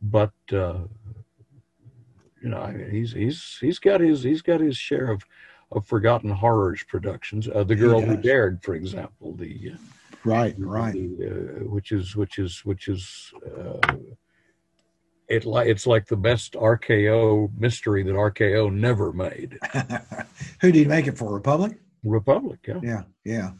but. 0.00 0.32
Uh, 0.52 0.80
you 2.42 2.50
know, 2.50 2.58
I 2.58 2.72
mean, 2.72 2.90
he's 2.90 3.12
he's 3.12 3.56
he's 3.58 3.78
got 3.78 4.02
his 4.02 4.22
he's 4.22 4.42
got 4.42 4.60
his 4.60 4.76
share 4.76 5.10
of 5.10 5.24
of 5.72 5.86
forgotten 5.86 6.30
horrors 6.30 6.84
productions. 6.86 7.48
Uh, 7.48 7.64
the 7.64 7.74
Girl 7.74 8.02
Who. 8.02 8.16
Dared, 8.18 8.62
for 8.62 8.74
example, 8.74 9.34
the, 9.34 9.72
uh, 9.72 9.76
right, 10.24 10.54
right. 10.58 10.92
the 10.92 11.26
uh, 11.26 11.64
which 11.64 11.90
is 11.90 12.14
which 12.14 12.38
is 12.38 12.64
which 12.64 12.88
is 12.88 13.32
uh, 13.58 13.96
it 15.28 15.46
like 15.46 15.68
it's 15.68 15.86
like 15.86 16.06
the 16.06 16.16
best 16.16 16.52
RKO 16.52 17.50
mystery 17.58 18.02
that 18.02 18.12
RKO 18.12 18.72
never 18.72 19.12
made. 19.12 19.58
Who 20.60 20.70
did 20.70 20.74
he 20.74 20.84
make 20.84 21.06
it 21.06 21.16
for? 21.16 21.32
Republic? 21.32 21.78
Republic, 22.04 22.60
yeah. 22.68 22.80
Yeah, 22.82 23.02
yeah. 23.24 23.50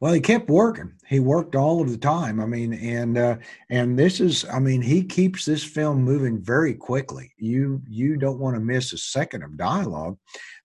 Well, 0.00 0.12
he 0.12 0.20
kept 0.20 0.48
working. 0.50 0.92
He 1.08 1.20
worked 1.20 1.54
all 1.56 1.80
of 1.80 1.90
the 1.90 1.96
time. 1.96 2.38
I 2.38 2.46
mean, 2.46 2.74
and 2.74 3.16
uh, 3.16 3.36
and 3.70 3.98
this 3.98 4.20
is, 4.20 4.44
I 4.52 4.58
mean, 4.58 4.82
he 4.82 5.02
keeps 5.02 5.44
this 5.44 5.64
film 5.64 6.02
moving 6.02 6.42
very 6.42 6.74
quickly. 6.74 7.32
You 7.38 7.82
you 7.88 8.16
don't 8.16 8.38
want 8.38 8.56
to 8.56 8.60
miss 8.60 8.92
a 8.92 8.98
second 8.98 9.42
of 9.42 9.56
dialogue. 9.56 10.18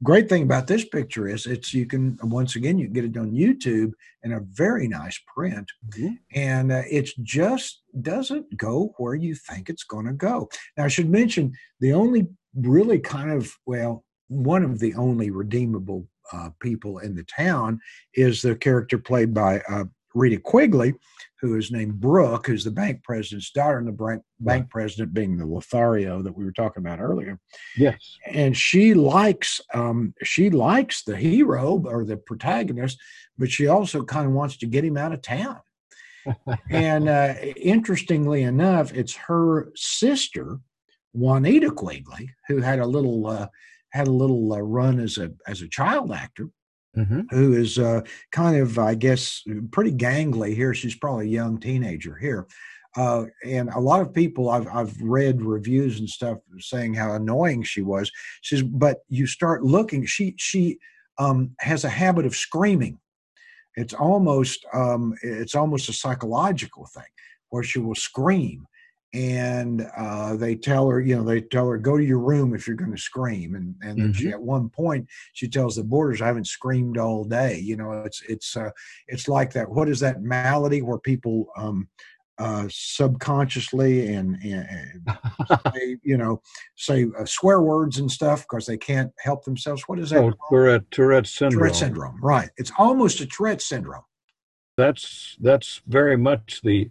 Great 0.04 0.28
thing 0.30 0.43
about 0.43 0.67
this 0.67 0.86
picture 0.86 1.28
is 1.28 1.45
it's 1.45 1.73
you 1.73 1.86
can 1.86 2.17
once 2.23 2.56
again 2.56 2.78
you 2.78 2.86
can 2.88 2.93
get 2.93 3.06
it 3.06 3.17
on 3.17 3.32
YouTube 3.32 3.91
in 4.23 4.34
a 4.34 4.41
very 4.41 4.88
nice 4.88 5.17
print, 5.34 5.69
Mhm. 5.91 6.17
and 6.36 6.71
uh, 6.71 6.84
it's 6.89 7.13
just 7.23 7.82
doesn't 8.02 8.58
go 8.58 8.93
where 8.97 9.15
you 9.15 9.34
think 9.34 9.69
it's 9.69 9.84
going 9.84 10.06
to 10.06 10.13
go. 10.13 10.49
Now, 10.78 10.84
I 10.86 10.89
should 10.89 11.10
mention 11.10 11.54
the 11.80 11.93
only 11.93 12.28
really 12.54 12.99
kind 12.99 13.32
of 13.32 13.54
well, 13.65 14.04
one 14.28 14.63
of 14.63 14.80
the 14.80 14.93
only 14.95 15.32
redeemable 15.32 16.08
uh, 16.34 16.50
people 16.60 17.00
in 17.00 17.15
the 17.15 17.24
town 17.24 17.80
is 18.13 18.42
the 18.42 18.56
character 18.56 18.98
played 18.98 19.34
by 19.34 19.62
uh, 19.70 19.86
Rita 20.15 20.39
Quigley, 20.39 20.94
who 21.39 21.56
is 21.56 21.72
named 21.72 22.00
Brooke, 22.00 22.48
who's 22.48 22.63
the 22.63 22.72
bank 22.72 23.04
president's 23.04 23.52
daughter, 23.52 23.78
and 23.78 23.88
the 23.88 23.92
bank, 23.92 24.22
bank 24.39 24.70
president 24.70 25.13
being 25.13 25.38
the 25.38 25.46
Lothario 25.46 26.22
that 26.22 26.36
we 26.36 26.44
were 26.44 26.52
talking 26.52 26.82
about 26.82 27.00
earlier. 27.00 27.39
Yes. 27.78 28.18
And 28.26 28.56
she 28.56 28.94
likes 28.94 29.62
um, 29.74 30.13
she 30.24 30.50
likes 30.50 31.04
the 31.04 31.15
hero 31.15 31.82
or 31.86 32.06
the 32.06 32.18
protagonist, 32.18 33.00
but 33.38 33.52
she 33.52 33.68
also 33.68 34.04
kind 34.04 34.26
of 34.26 34.34
wants 34.34 34.58
to 34.58 34.65
get 34.65 34.84
him 34.84 34.98
out 34.98 35.13
of 35.13 35.22
town. 35.22 35.60
and 36.70 37.08
uh, 37.08 37.36
interestingly 37.56 38.44
enough, 38.44 38.94
it's 38.94 39.15
her 39.15 39.72
sister 39.76 40.60
Juanita 41.13 41.72
Quigley, 41.72 42.30
who 42.48 42.60
had 42.62 42.80
a 42.80 42.86
little 42.86 43.28
uh, 43.28 43.48
had 43.91 44.08
a 44.08 44.12
little 44.12 44.54
uh, 44.54 44.60
run 44.60 44.99
as 44.99 45.17
a 45.17 45.32
as 45.47 45.62
a 45.62 45.67
child 45.67 46.12
actor, 46.12 46.49
hmm 46.95 47.21
who 47.30 47.54
is 47.54 47.78
uh, 47.78 48.02
kind 48.32 48.58
of, 48.58 48.80
I 48.80 48.95
guess, 48.95 49.43
pretty 49.71 49.91
gangly 49.91 50.56
here. 50.56 50.73
She's 50.73 50.95
probably 50.95 51.28
a 51.28 51.30
young 51.30 51.60
teenager 51.60 52.15
here. 52.15 52.47
Uh, 52.97 53.25
and 53.45 53.69
a 53.69 53.80
lot 53.80 54.02
of 54.02 54.13
people 54.13 54.49
I've, 54.49 54.67
I've 54.67 54.99
read 54.99 55.43
reviews 55.43 55.99
and 55.99 56.10
stuff 56.10 56.39
saying 56.58 56.95
how 56.95 57.13
annoying 57.13 57.62
she 57.62 57.84
was. 57.84 58.12
She 58.41 58.56
says, 58.56 58.63
but 58.63 58.97
you 59.08 59.28
start 59.28 59.63
looking, 59.63 60.06
she, 60.08 60.34
she 60.38 60.80
um, 61.19 61.56
has 61.60 61.84
a 61.84 61.89
habit 61.89 62.25
of 62.25 62.36
screaming. 62.36 62.97
It's 63.75 63.93
almost, 63.93 64.65
um, 64.73 65.13
it's 65.21 65.54
almost 65.54 65.88
a 65.89 65.93
psychological 65.93 66.88
thing 66.88 67.12
where 67.49 67.63
she 67.63 67.78
will 67.78 67.95
scream 67.95 68.65
and 69.13 69.88
uh, 69.98 70.36
they 70.36 70.56
tell 70.56 70.88
her, 70.88 71.00
you 71.02 71.15
know, 71.15 71.24
they 71.24 71.41
tell 71.41 71.67
her, 71.67 71.78
go 71.78 71.98
to 71.98 72.04
your 72.04 72.19
room 72.19 72.54
if 72.54 72.67
you're 72.67 72.76
going 72.76 72.95
to 72.95 73.02
scream. 73.02 73.56
And 73.56 73.76
and 73.82 74.00
then 74.00 74.13
she, 74.13 74.30
at 74.30 74.41
one 74.41 74.69
point, 74.69 75.08
she 75.34 75.48
tells 75.48 75.76
the 75.76 75.84
boarders, 75.84 76.22
I 76.22 76.28
haven't 76.28 76.48
screamed 76.48 76.98
all 76.98 77.24
day. 77.24 77.58
You 77.60 77.78
know, 77.78 78.04
it's 78.06 78.22
it's 78.30 78.56
uh, 78.56 78.69
it's 79.08 79.28
like 79.28 79.52
that. 79.54 79.69
What 79.69 79.89
is 79.89 80.00
that 80.02 80.22
malady 80.22 80.82
where 80.82 81.00
people 81.00 81.48
um, 81.58 81.88
uh, 82.39 82.67
subconsciously 82.69 84.13
and, 84.13 84.36
and 84.43 85.02
say, 85.74 85.98
you 86.04 86.17
know, 86.17 86.41
say 86.78 87.06
uh, 87.19 87.26
swear 87.26 87.62
words 87.62 88.00
and 88.00 88.10
stuff 88.10 88.43
because 88.43 88.65
they 88.65 88.78
can't 88.78 89.12
help 89.19 89.43
themselves. 89.43 89.84
What 89.88 90.00
is 90.00 90.12
that? 90.12 90.24
Oh, 90.24 90.34
Tourette, 90.50 90.89
Tourette 90.91 91.28
syndrome. 91.28 91.60
Tourette 91.60 91.76
syndrome, 91.76 92.19
right? 92.22 92.50
It's 92.58 92.72
almost 92.78 93.19
a 93.19 93.26
Tourette 93.26 93.62
syndrome. 93.62 94.04
That's 94.78 95.36
that's 95.41 95.82
very 95.88 96.15
much 96.15 96.62
the 96.63 96.89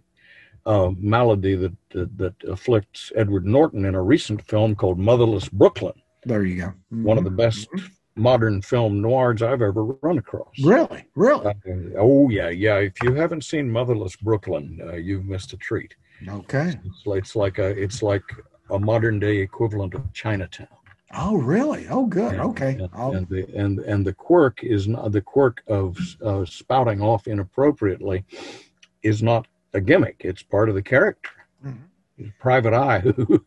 uh, 0.65 0.91
malady 0.97 1.55
that, 1.55 1.73
that 1.91 2.17
that 2.17 2.33
afflicts 2.47 3.11
Edward 3.15 3.45
Norton 3.45 3.85
in 3.85 3.95
a 3.95 4.01
recent 4.01 4.41
film 4.47 4.75
called 4.75 4.99
Motherless 4.99 5.49
Brooklyn, 5.49 5.93
There 6.25 6.43
you 6.45 6.57
go. 6.61 6.73
one 6.89 7.17
of 7.17 7.23
the 7.23 7.29
best 7.31 7.67
modern 8.15 8.61
film 8.61 9.01
noirs 9.01 9.41
I've 9.41 9.61
ever 9.61 9.83
run 9.85 10.17
across. 10.17 10.53
Really, 10.61 11.05
really. 11.15 11.45
Uh, 11.47 11.53
oh 11.97 12.29
yeah, 12.29 12.49
yeah. 12.49 12.77
If 12.77 13.01
you 13.03 13.13
haven't 13.13 13.43
seen 13.45 13.69
Motherless 13.71 14.15
Brooklyn, 14.17 14.79
uh, 14.83 14.95
you've 14.95 15.25
missed 15.25 15.53
a 15.53 15.57
treat. 15.57 15.95
Okay. 16.27 16.73
It's 16.85 17.05
like, 17.05 17.19
it's 17.19 17.35
like 17.35 17.59
a 17.59 17.67
it's 17.81 18.03
like 18.03 18.23
a 18.71 18.77
modern 18.79 19.19
day 19.19 19.37
equivalent 19.37 19.93
of 19.93 20.11
Chinatown. 20.13 20.67
Oh, 21.15 21.37
really? 21.37 21.87
Oh, 21.89 22.05
good. 22.05 22.33
And- 22.33 22.41
Okay. 22.41 22.73
And, 22.93 23.15
and 23.15 23.27
the 23.29 23.47
and 23.55 23.79
and 23.79 24.05
the 24.05 24.13
quirk 24.13 24.63
is 24.63 24.87
not 24.87 25.11
the 25.13 25.21
quirk 25.21 25.63
of 25.67 25.97
uh, 26.23 26.43
spouting 26.45 27.01
off 27.01 27.25
inappropriately 27.27 28.25
is 29.01 29.23
not 29.23 29.47
a 29.73 29.81
gimmick. 29.81 30.21
It's 30.21 30.43
part 30.43 30.69
of 30.69 30.75
the 30.75 30.81
character. 30.81 31.29
Mhm. 31.65 31.77
A 32.19 32.33
private 32.39 32.73
eye 32.73 32.99
who, 32.99 33.45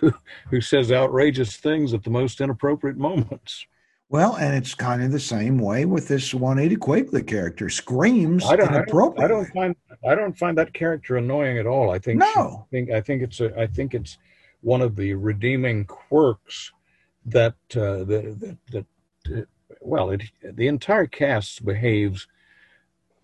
who 0.00 0.12
who 0.50 0.60
says 0.60 0.90
outrageous 0.90 1.56
things 1.56 1.92
at 1.92 2.04
the 2.04 2.10
most 2.10 2.40
inappropriate 2.40 2.96
moments. 2.96 3.66
Well, 4.10 4.36
and 4.36 4.56
it's 4.56 4.74
kind 4.74 5.02
of 5.02 5.12
the 5.12 5.20
same 5.20 5.58
way 5.58 5.84
with 5.84 6.08
this 6.08 6.32
Juanita 6.32 6.76
Quigley 6.76 7.22
character. 7.22 7.68
Screams 7.68 8.46
I 8.46 8.56
don't, 8.56 8.70
I 8.74 8.84
don't. 8.86 9.20
I 9.20 9.26
don't 9.28 9.46
find 9.52 9.76
I 10.08 10.14
don't 10.14 10.38
find 10.38 10.56
that 10.56 10.72
character 10.72 11.16
annoying 11.18 11.58
at 11.58 11.66
all. 11.66 11.90
I 11.90 11.98
think 11.98 12.22
she- 12.22 12.32
No. 12.34 12.64
I 12.66 12.70
think 12.70 12.90
I 12.90 13.00
think 13.02 13.22
it's 13.22 13.40
a 13.40 13.58
I 13.60 13.66
think 13.66 13.92
it's 13.94 14.16
one 14.62 14.80
of 14.80 14.96
the 14.96 15.12
redeeming 15.14 15.84
quirks 15.84 16.72
that 17.26 17.54
uh, 17.76 18.04
that 18.04 18.36
that, 18.40 18.56
that 18.72 18.86
uh, 19.36 19.42
well 19.82 20.08
it 20.10 20.22
the 20.42 20.66
entire 20.68 21.06
cast 21.06 21.62
behaves 21.66 22.26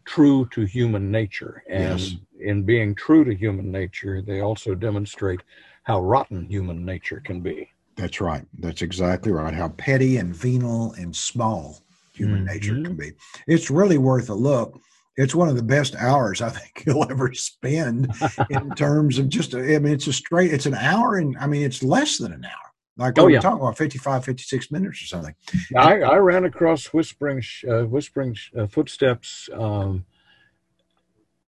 true 0.05 0.47
to 0.53 0.65
human 0.65 1.11
nature 1.11 1.63
and 1.69 1.99
Yes. 2.01 2.17
in 2.41 2.63
being 2.65 2.95
true 2.95 3.25
to 3.25 3.35
human 3.35 3.71
nature 3.73 4.21
they 4.23 4.41
also 4.41 4.75
demonstrate 4.75 5.43
how 5.85 6.01
rotten 6.01 6.45
human 6.49 6.85
nature 6.85 7.21
can 7.25 7.41
be 7.41 7.69
That's 7.97 8.21
right. 8.21 8.45
That's 8.59 8.83
exactly 8.83 9.31
right. 9.33 9.55
How 9.55 9.69
petty 9.69 10.17
and 10.17 10.35
venal 10.35 10.93
and 10.95 11.15
small 11.15 11.85
human 12.13 12.45
nature 12.45 12.75
Mhm. 12.75 12.85
can 12.87 12.97
be. 12.97 13.13
It's 13.47 13.71
really 13.71 13.99
worth 13.99 14.31
a 14.31 14.35
look. 14.35 14.81
It's 15.17 15.35
one 15.35 15.49
of 15.49 15.55
the 15.57 15.63
best 15.63 15.95
hours 15.95 16.43
I 16.43 16.51
think 16.57 16.85
you'll 16.87 17.09
ever 17.11 17.33
spend 17.35 18.15
in 18.51 18.75
terms 18.85 19.19
of 19.19 19.29
just, 19.29 19.55
I 19.55 19.79
mean, 19.79 19.95
it's 19.95 20.09
a 20.09 20.13
straight, 20.13 20.53
it's 20.53 20.67
an 20.67 20.75
hour 20.75 21.19
and 21.19 21.37
I 21.39 21.47
mean, 21.47 21.63
it's 21.63 21.83
less 21.85 22.19
than 22.19 22.33
an 22.33 22.45
hour. 22.45 22.74
Like 22.97 23.19
Oh, 23.19 23.23
we 23.25 23.33
were 23.33 23.35
yeah. 23.35 23.41
talking 23.41 23.61
about 23.61 23.77
55, 23.77 24.25
56 24.25 24.71
minutes 24.71 25.03
or 25.03 25.07
something. 25.07 25.35
I, 25.77 26.01
I 26.01 26.17
ran 26.17 26.45
across 26.45 26.87
whispering 26.93 27.43
uh, 27.69 27.83
whispering 27.85 28.37
uh, 28.57 28.67
footsteps 28.67 29.49
um, 29.53 30.05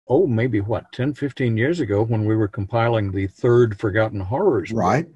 oh 0.08 0.27
maybe 0.27 0.60
what 0.62 0.91
10 0.91 1.13
15 1.13 1.58
years 1.58 1.79
ago 1.79 2.03
when 2.03 2.25
we 2.25 2.36
were 2.36 2.47
compiling 2.47 3.12
the 3.12 3.27
third 3.27 3.79
forgotten 3.79 4.19
horrors 4.21 4.71
book. 4.71 4.79
Right. 4.79 5.08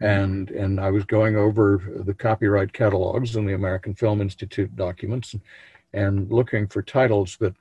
and 0.00 0.50
and 0.50 0.80
I 0.80 0.90
was 0.90 1.04
going 1.04 1.36
over 1.36 1.82
the 2.06 2.14
copyright 2.14 2.72
catalogs 2.72 3.36
and 3.36 3.48
the 3.48 3.54
American 3.54 3.94
Film 3.94 4.20
Institute 4.20 4.74
documents 4.76 5.32
and, 5.34 5.42
and 5.92 6.30
looking 6.30 6.66
for 6.68 6.82
titles 6.82 7.36
that 7.40 7.54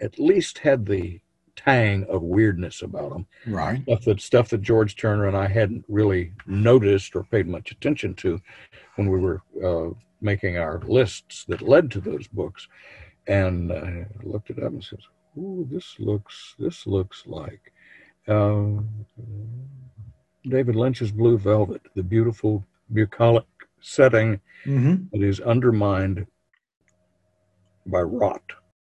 at 0.00 0.18
least 0.18 0.58
had 0.58 0.86
the 0.86 1.20
tang 1.64 2.04
of 2.04 2.22
weirdness 2.22 2.82
about 2.82 3.10
them 3.12 3.26
Right. 3.46 3.82
stuff 3.82 4.04
that 4.04 4.20
stuff 4.20 4.48
that 4.50 4.62
George 4.62 4.94
Turner 4.96 5.26
and 5.26 5.36
I 5.36 5.48
hadn't 5.48 5.84
really 5.88 6.32
noticed 6.46 7.16
or 7.16 7.24
paid 7.24 7.46
much 7.48 7.72
attention 7.72 8.14
to 8.22 8.40
when 8.96 9.10
we 9.10 9.18
were 9.18 9.40
uh, 9.68 9.90
making 10.20 10.56
our 10.58 10.80
lists 10.80 11.44
that 11.48 11.62
led 11.62 11.90
to 11.92 12.00
those 12.00 12.26
books. 12.28 12.68
And 13.26 13.72
I 13.72 14.06
looked 14.22 14.50
it 14.50 14.58
up 14.58 14.72
and 14.72 14.82
says, 14.82 15.04
"Ooh, 15.36 15.66
this 15.70 15.96
looks 15.98 16.54
this 16.58 16.86
looks 16.86 17.24
like 17.26 17.72
uh, 18.26 18.80
David 20.44 20.76
Lynch's 20.76 21.12
Blue 21.12 21.38
Velvet, 21.38 21.82
the 21.94 22.02
beautiful 22.02 22.64
bucolic 22.92 23.46
setting 23.80 24.40
hmm 24.64 24.94
that 25.12 25.22
is 25.22 25.40
undermined 25.40 26.26
by 27.86 28.00
rot." 28.00 28.42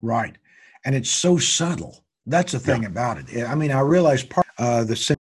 Right. 0.02 0.36
And 0.84 0.94
it's 0.94 1.10
so 1.10 1.38
subtle. 1.38 2.04
That's 2.28 2.52
the 2.52 2.58
thing 2.58 2.84
about 2.84 3.18
it. 3.18 3.44
I 3.46 3.54
mean, 3.54 3.70
I 3.72 3.80
realize 3.80 4.22
part 4.22 4.46
uh, 4.58 4.84
the 4.84 5.16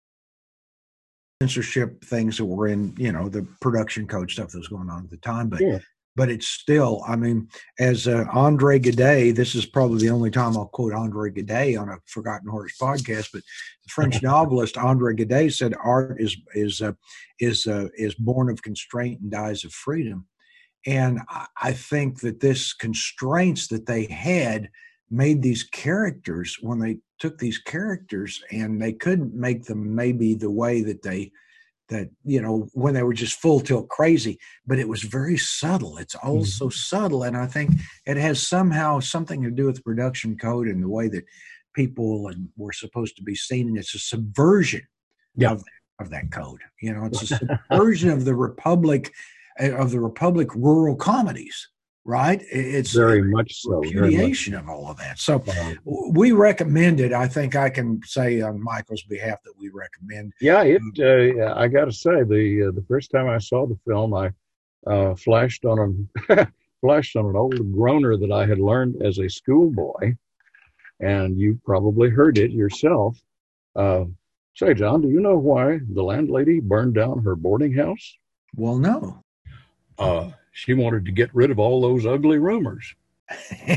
censorship 1.41 2.05
things 2.05 2.39
that 2.39 2.45
were 2.45 2.69
in, 2.69 2.95
you 2.99 3.13
know, 3.13 3.29
the 3.29 3.47
production 3.61 4.07
code 4.07 4.31
stuff 4.31 4.51
that 4.51 4.59
was 4.59 4.69
going 4.69 4.91
on 4.91 5.05
at 5.05 5.11
the 5.11 5.19
time, 5.19 5.49
but 5.49 5.61
Yeah. 5.61 5.79
but 6.17 6.31
it's 6.31 6.49
still, 6.49 7.03
I 7.07 7.15
mean, 7.15 7.49
as 7.79 8.09
uh, 8.09 8.25
Andre 8.33 8.79
Gide, 8.79 9.37
this 9.37 9.55
is 9.55 9.67
probably 9.67 9.99
the 9.99 10.11
only 10.11 10.31
time 10.31 10.57
I'll 10.57 10.67
quote 10.67 10.95
Andre 10.95 11.31
Gide 11.31 11.77
on 11.77 11.91
a 11.91 11.99
Forgotten 12.07 12.49
Horrors 12.49 12.77
podcast, 12.81 13.29
but 13.33 13.43
the 13.43 13.91
French 13.91 14.23
novelist 14.23 14.79
Andre 14.79 15.15
Gide 15.15 15.53
said 15.53 15.75
art 15.83 16.17
is 16.19 16.37
is 16.55 16.81
uh, 16.81 16.93
is 17.39 17.67
uh, 17.67 17.89
is 17.97 18.15
born 18.15 18.49
of 18.49 18.63
constraint 18.63 19.21
and 19.21 19.31
dies 19.31 19.65
of 19.65 19.73
freedom. 19.73 20.27
And 20.87 21.21
I 21.61 21.73
think 21.73 22.21
that 22.21 22.39
this 22.41 22.73
constraints 22.73 23.67
that 23.69 23.87
they 23.87 24.05
had 24.07 24.71
made 25.11 25.43
these 25.43 25.63
characters 25.63 26.59
when 26.61 26.79
they 26.79 26.99
took 27.19 27.39
these 27.39 27.59
characters 27.59 28.43
and 28.51 28.81
they 28.81 28.93
couldn't 28.93 29.35
make 29.35 29.65
them 29.65 29.95
maybe 29.95 30.35
the 30.35 30.51
way 30.51 30.83
that 30.83 31.03
they 31.03 31.31
that 31.89 32.09
you 32.25 32.43
know 32.43 32.69
when 32.73 32.95
they 32.95 33.03
were 33.05 33.15
just 33.15 33.41
full 33.41 33.61
tilt 33.61 33.89
crazy 33.89 34.39
but 34.67 34.79
it 34.79 34.89
was 34.89 35.03
very 35.03 35.37
subtle. 35.37 35.99
It's 35.99 36.17
all 36.17 36.45
so 36.45 36.69
subtle 36.69 37.23
and 37.23 37.37
i 37.37 37.47
think 37.47 37.71
it 38.07 38.17
has 38.17 38.47
somehow 38.47 38.99
something 39.01 39.43
to 39.43 39.51
do 39.53 39.67
with 39.67 39.85
production 39.85 40.37
code 40.37 40.67
and 40.67 40.83
the 40.83 40.89
way 40.89 41.07
that 41.09 41.25
people 41.75 42.27
and 42.29 42.49
were 42.57 42.73
supposed 42.73 43.17
to 43.17 43.23
be 43.23 43.35
seen. 43.35 43.69
And 43.69 43.77
it's 43.79 43.95
a 43.95 43.99
subversion 43.99 44.83
Yeah. 45.37 45.53
of, 45.53 45.63
of 46.01 46.11
that 46.11 46.33
code 46.33 46.61
you 46.83 46.93
know 46.93 47.05
it's 47.07 47.23
a 47.23 47.27
subversion 47.39 48.11
of 48.11 48.25
the 48.25 48.35
republic 48.35 49.13
uh, 49.63 49.71
of 49.77 49.93
the 49.93 50.01
republic 50.01 50.49
rural 50.55 50.97
comedies 50.97 51.69
right 52.07 52.41
it's 52.51 52.93
Very 52.93 53.23
much 53.23 53.63
so. 53.63 53.81
much 53.81 53.93
repudiation 53.93 54.55
of 54.55 54.69
all 54.69 54.89
of 54.89 54.97
that 54.99 55.19
so. 55.19 55.43
Uh, 55.47 55.75
we 55.85 56.33
recommend 56.33 57.01
it. 57.01 57.13
I 57.13 57.27
think 57.27 57.57
I 57.57 57.69
can 57.69 58.01
say 58.05 58.41
on 58.41 58.63
Michael's 58.63 59.03
behalf 59.03 59.43
that 59.43 59.55
we 59.59 59.71
recommend. 59.71 60.33
Yeah, 60.41 60.63
it. 60.63 60.81
Uh, 60.99 61.55
I 61.57 61.67
got 61.67 61.87
to 61.87 61.93
say, 61.93 62.23
the 62.23 62.69
uh, 62.69 62.71
the 62.73 62.85
first 62.89 63.11
time 63.11 63.29
I 63.29 63.39
saw 63.39 63.67
the 63.67 63.79
film, 63.87 64.15
I 64.15 64.31
uh, 64.87 65.15
flashed 65.17 65.65
on 65.65 66.09
a 66.31 66.49
flashed 66.81 67.17
on 67.17 67.27
an 67.27 67.37
old 67.37 67.73
groaner 67.73 68.17
that 68.17 68.31
I 68.31 68.47
had 68.47 68.61
learned 68.61 69.03
as 69.03 69.19
a 69.19 69.29
schoolboy, 69.29 70.15
and 71.01 71.39
you 71.39 71.61
probably 71.65 72.09
heard 72.09 72.39
it 72.39 72.53
yourself. 72.53 73.19
Uh, 73.75 74.05
say, 74.55 74.75
John, 74.75 75.03
do 75.03 75.09
you 75.09 75.21
know 75.21 75.37
why 75.37 75.81
the 75.91 76.03
landlady 76.03 76.61
burned 76.61 76.95
down 76.95 77.23
her 77.25 77.35
boarding 77.35 77.75
house? 77.75 78.17
Well, 78.55 78.79
no. 78.79 79.23
Uh, 79.99 80.31
she 80.57 80.73
wanted 80.73 81.05
to 81.05 81.13
get 81.13 81.29
rid 81.35 81.51
of 81.51 81.59
all 81.59 81.83
those 81.83 82.07
ugly 82.07 82.39
rumors. 82.39 82.95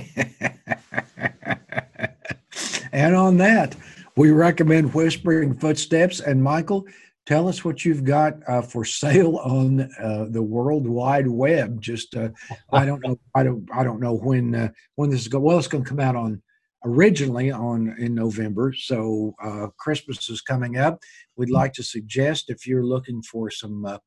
and 2.93 3.13
on 3.13 3.35
that, 3.35 3.75
we 4.15 4.31
recommend 4.31 4.93
Whispering 4.93 5.53
Footsteps. 5.55 6.21
And 6.21 6.41
Michael, 6.41 6.87
tell 7.25 7.49
us 7.49 7.65
what 7.65 7.83
you've 7.83 8.05
got 8.05 8.35
uh, 8.47 8.61
for 8.61 8.85
sale 8.85 9.35
on 9.43 9.91
uh, 10.01 10.27
the 10.29 10.41
World 10.41 10.87
Wide 10.87 11.27
Web. 11.27 11.81
Just 11.81 12.15
uh, 12.15 12.29
I 12.71 12.85
don't 12.85 13.05
know. 13.05 13.19
I 13.35 13.43
don't. 13.43 13.67
I 13.75 13.83
don't 13.83 13.99
know 13.99 14.13
when 14.13 14.55
uh, 14.55 14.69
when 14.95 15.09
this 15.09 15.19
is 15.19 15.27
going. 15.27 15.43
Well, 15.43 15.59
it's 15.59 15.67
going 15.67 15.83
to 15.83 15.89
come 15.89 15.99
out 15.99 16.15
on 16.15 16.41
originally 16.85 17.51
on 17.51 17.93
in 17.99 18.15
November. 18.15 18.71
So 18.71 19.35
uh, 19.43 19.67
Christmas 19.77 20.29
is 20.29 20.39
coming 20.39 20.77
up. 20.77 20.97
We'd 21.35 21.49
like 21.49 21.73
to 21.73 21.83
suggest 21.83 22.49
if 22.49 22.65
you're 22.65 22.85
looking 22.85 23.21
for 23.21 23.51
some 23.51 23.83
uh, 23.83 23.97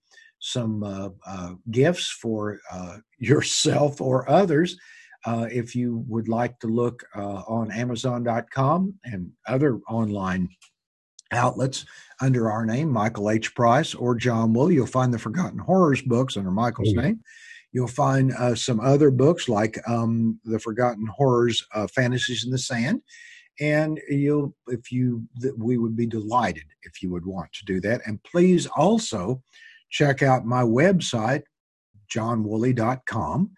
some 0.42 0.82
uh, 0.82 1.08
uh, 1.24 1.54
gifts 1.70 2.08
for 2.10 2.58
uh, 2.70 2.96
yourself 3.18 4.00
or 4.00 4.28
others. 4.28 4.76
Uh, 5.24 5.46
if 5.52 5.76
you 5.76 6.04
would 6.08 6.28
like 6.28 6.58
to 6.58 6.66
look 6.66 7.04
uh, 7.16 7.42
on 7.46 7.70
Amazon.com 7.70 8.92
and 9.04 9.30
other 9.46 9.78
online 9.88 10.48
outlets 11.30 11.86
under 12.20 12.50
our 12.50 12.66
name, 12.66 12.90
Michael 12.90 13.30
H. 13.30 13.54
Price 13.54 13.94
or 13.94 14.16
John 14.16 14.52
Wooley, 14.52 14.74
you'll 14.74 14.86
find 14.86 15.14
the 15.14 15.20
Forgotten 15.20 15.60
Horrors 15.60 16.02
books 16.02 16.36
under 16.36 16.50
Michael's 16.50 16.92
Mhm. 16.92 17.02
name. 17.02 17.20
You'll 17.70 17.86
find 17.86 18.32
uh, 18.32 18.56
some 18.56 18.80
other 18.80 19.12
books 19.12 19.48
like 19.48 19.78
um, 19.88 20.40
the 20.44 20.58
Forgotten 20.58 21.06
Horrors 21.06 21.64
uh, 21.72 21.86
Fantasies 21.86 22.44
in 22.44 22.50
the 22.50 22.58
Sand. 22.58 23.00
And 23.60 24.00
you'll, 24.10 24.56
if 24.66 24.90
you, 24.90 25.22
we 25.56 25.78
would 25.78 25.94
be 25.96 26.06
delighted 26.06 26.64
if 26.82 27.00
you 27.00 27.10
would 27.10 27.24
want 27.24 27.52
to 27.52 27.64
do 27.64 27.80
that. 27.82 28.00
And 28.06 28.20
please 28.24 28.66
also 28.66 29.40
check 29.92 30.22
out 30.22 30.44
my 30.44 30.62
website, 30.62 31.42
johnwooley.com, 32.12 33.50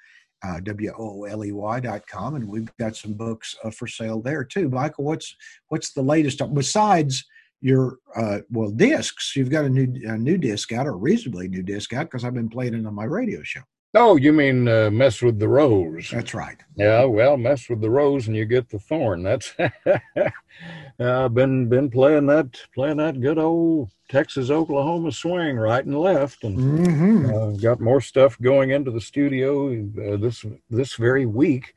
uh, 0.44 0.60
W-O-L-E-Y.com. 0.60 2.34
And 2.34 2.48
we've 2.48 2.76
got 2.78 2.96
some 2.96 3.14
books 3.14 3.56
uh, 3.64 3.70
for 3.70 3.86
sale 3.86 4.20
there 4.20 4.44
too. 4.44 4.68
Michael, 4.68 5.04
what's, 5.04 5.34
what's 5.68 5.92
the 5.92 6.02
latest 6.02 6.42
besides 6.52 7.24
your, 7.62 7.98
uh, 8.14 8.40
well, 8.50 8.70
discs? 8.70 9.34
You've 9.34 9.48
got 9.48 9.64
a 9.64 9.70
new, 9.70 9.88
a 10.06 10.18
new 10.18 10.36
disc 10.36 10.70
out, 10.72 10.86
or 10.86 10.98
reasonably 10.98 11.48
new 11.48 11.62
disc 11.62 11.94
out 11.94 12.10
because 12.10 12.24
I've 12.24 12.34
been 12.34 12.50
playing 12.50 12.74
it 12.74 12.86
on 12.86 12.94
my 12.94 13.04
radio 13.04 13.42
show. 13.42 13.62
Oh, 13.94 14.16
you 14.16 14.32
mean 14.32 14.66
uh, 14.68 14.90
mess 14.90 15.22
with 15.22 15.38
the 15.38 15.48
rose? 15.48 16.10
That's 16.10 16.34
right. 16.34 16.56
Yeah, 16.76 17.04
well, 17.04 17.36
mess 17.36 17.68
with 17.68 17.80
the 17.80 17.90
rose 17.90 18.26
and 18.26 18.36
you 18.36 18.44
get 18.44 18.68
the 18.68 18.78
thorn. 18.80 19.22
That's 19.22 19.54
I've 20.98 21.34
been 21.34 21.68
been 21.68 21.90
playing 21.90 22.26
that 22.26 22.60
playing 22.74 22.96
that 22.96 23.20
good 23.20 23.38
old 23.38 23.90
Texas 24.08 24.50
Oklahoma 24.50 25.12
swing 25.12 25.56
right 25.56 25.84
and 25.84 25.98
left, 25.98 26.42
and 26.42 26.58
Mm-hmm. 26.58 27.34
uh, 27.34 27.50
got 27.52 27.80
more 27.80 28.00
stuff 28.00 28.40
going 28.40 28.70
into 28.70 28.90
the 28.90 29.00
studio 29.00 29.72
uh, 29.72 30.16
this 30.16 30.44
this 30.68 30.94
very 30.94 31.26
week. 31.26 31.74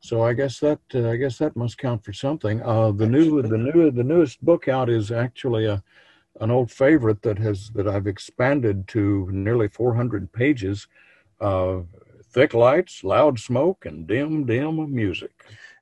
So 0.00 0.22
I 0.22 0.32
guess 0.32 0.60
that 0.60 0.80
uh, 0.94 1.10
I 1.10 1.16
guess 1.16 1.38
that 1.38 1.56
must 1.56 1.76
count 1.76 2.04
for 2.04 2.14
something. 2.14 2.62
Uh, 2.62 2.92
the 2.92 3.06
new 3.06 3.42
the 3.42 3.58
new 3.58 3.90
the 3.90 4.04
newest 4.04 4.42
book 4.42 4.68
out 4.68 4.88
is 4.88 5.10
actually 5.10 5.66
a 5.66 5.82
an 6.40 6.50
old 6.50 6.70
favorite 6.70 7.20
that 7.22 7.38
has 7.38 7.70
that 7.74 7.88
I've 7.88 8.06
expanded 8.06 8.88
to 8.88 9.28
nearly 9.30 9.68
400 9.68 10.32
pages. 10.32 10.86
Uh, 11.40 11.80
thick 12.32 12.54
lights, 12.54 13.04
loud 13.04 13.38
smoke, 13.38 13.86
and 13.86 14.06
dim 14.06 14.44
dim 14.44 14.92
music. 14.94 15.30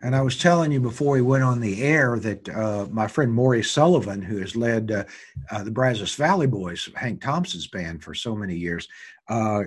And 0.03 0.15
I 0.15 0.21
was 0.21 0.39
telling 0.39 0.73
you 0.73 0.81
before 0.81 1.13
we 1.13 1.23
went 1.23 1.45
on 1.45 1.61
the 1.61 1.83
air 1.83 2.19
that 2.19 2.49
uh, 2.49 2.87
my 2.91 3.07
friend 3.07 3.33
Maury 3.33 3.63
Sullivan, 3.63 4.21
who 4.21 4.39
has 4.39 4.55
led 4.55 4.91
uh, 4.91 5.05
uh, 5.51 5.65
the 5.65 5.71
Brazos 5.71 6.15
Valley 6.15 6.47
Boys, 6.47 6.89
Hank 6.95 7.23
Thompson's 7.23 7.67
band 7.67 8.03
for 8.03 8.15
so 8.15 8.37
many 8.37 8.55
years, 8.55 8.89
uh, 9.29 9.63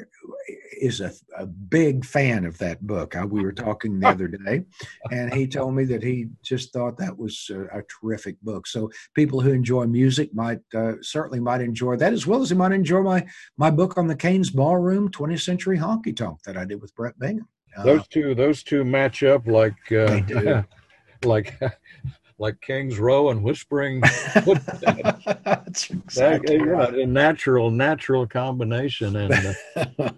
is 0.80 1.02
a, 1.02 1.12
a 1.38 1.46
big 1.46 2.06
fan 2.06 2.46
of 2.46 2.58
that 2.60 2.86
book. 2.86 3.16
Uh, 3.16 3.28
we 3.28 3.42
were 3.42 3.52
talking 3.52 4.00
the 4.00 4.08
other 4.08 4.28
day, 4.28 4.64
and 5.12 5.34
he 5.34 5.48
told 5.48 5.76
me 5.76 5.84
that 5.86 6.02
he 6.02 6.28
just 6.42 6.72
thought 6.72 6.98
that 6.98 7.18
was 7.18 7.50
a, 7.52 7.80
a 7.80 7.84
terrific 7.84 8.40
book. 8.42 8.68
So 8.68 8.90
people 9.14 9.42
who 9.42 9.52
enjoy 9.52 9.86
music 9.86 10.34
might 10.34 10.62
uh, 10.74 10.94
certainly 11.02 11.40
might 11.40 11.62
enjoy 11.62 11.98
that, 11.98 12.14
as 12.14 12.26
well 12.26 12.42
as 12.42 12.50
they 12.50 12.56
might 12.56 12.72
enjoy 12.72 13.02
my 13.02 13.26
my 13.58 13.70
book 13.70 13.98
on 13.98 14.08
the 14.08 14.16
Cain's 14.16 14.50
Ballroom 14.50 15.10
20th 15.10 15.42
Century 15.42 15.78
Honky 15.78 16.16
Tonk 16.16 16.42
that 16.44 16.56
I 16.56 16.66
did 16.66 16.82
with 16.82 16.96
Brett 16.96 17.20
Bingham. 17.20 17.48
Uh, 17.78 17.84
Those 17.84 18.08
two, 18.08 18.36
those 18.36 18.64
two 18.64 18.84
match 18.84 19.24
up 19.24 19.48
like 19.48 19.92
uh, 19.92 20.64
like 21.24 21.60
like 22.40 22.60
King's 22.62 22.98
Row 22.98 23.30
and 23.30 23.44
Whispering. 23.44 24.02
That's 24.34 25.90
exactly 25.90 26.58
know, 26.58 26.66
right. 26.66 26.94
a 26.94 27.06
natural 27.06 27.70
natural 27.70 28.26
combination, 28.26 29.16
and 29.16 29.56
uh, 29.76 30.10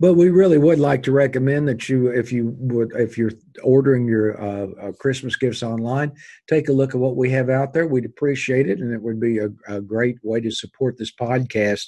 but 0.00 0.14
we 0.14 0.30
really 0.30 0.58
would 0.58 0.80
like 0.80 1.02
to 1.04 1.12
recommend 1.12 1.68
that 1.68 1.88
you, 1.88 2.08
if 2.08 2.32
you 2.32 2.54
would, 2.58 2.90
if 2.96 3.16
you're 3.16 3.32
ordering 3.62 4.06
your 4.06 4.40
uh, 4.42 4.66
uh, 4.80 4.92
Christmas 4.92 5.36
gifts 5.36 5.62
online, 5.62 6.12
take 6.48 6.68
a 6.68 6.72
look 6.72 6.94
at 6.94 7.00
what 7.00 7.16
we 7.16 7.30
have 7.30 7.48
out 7.48 7.72
there. 7.72 7.86
We'd 7.86 8.04
appreciate 8.04 8.68
it, 8.68 8.80
and 8.80 8.92
it 8.92 9.00
would 9.00 9.20
be 9.20 9.38
a, 9.38 9.50
a 9.68 9.80
great 9.80 10.18
way 10.22 10.40
to 10.40 10.50
support 10.50 10.98
this 10.98 11.12
podcast 11.12 11.86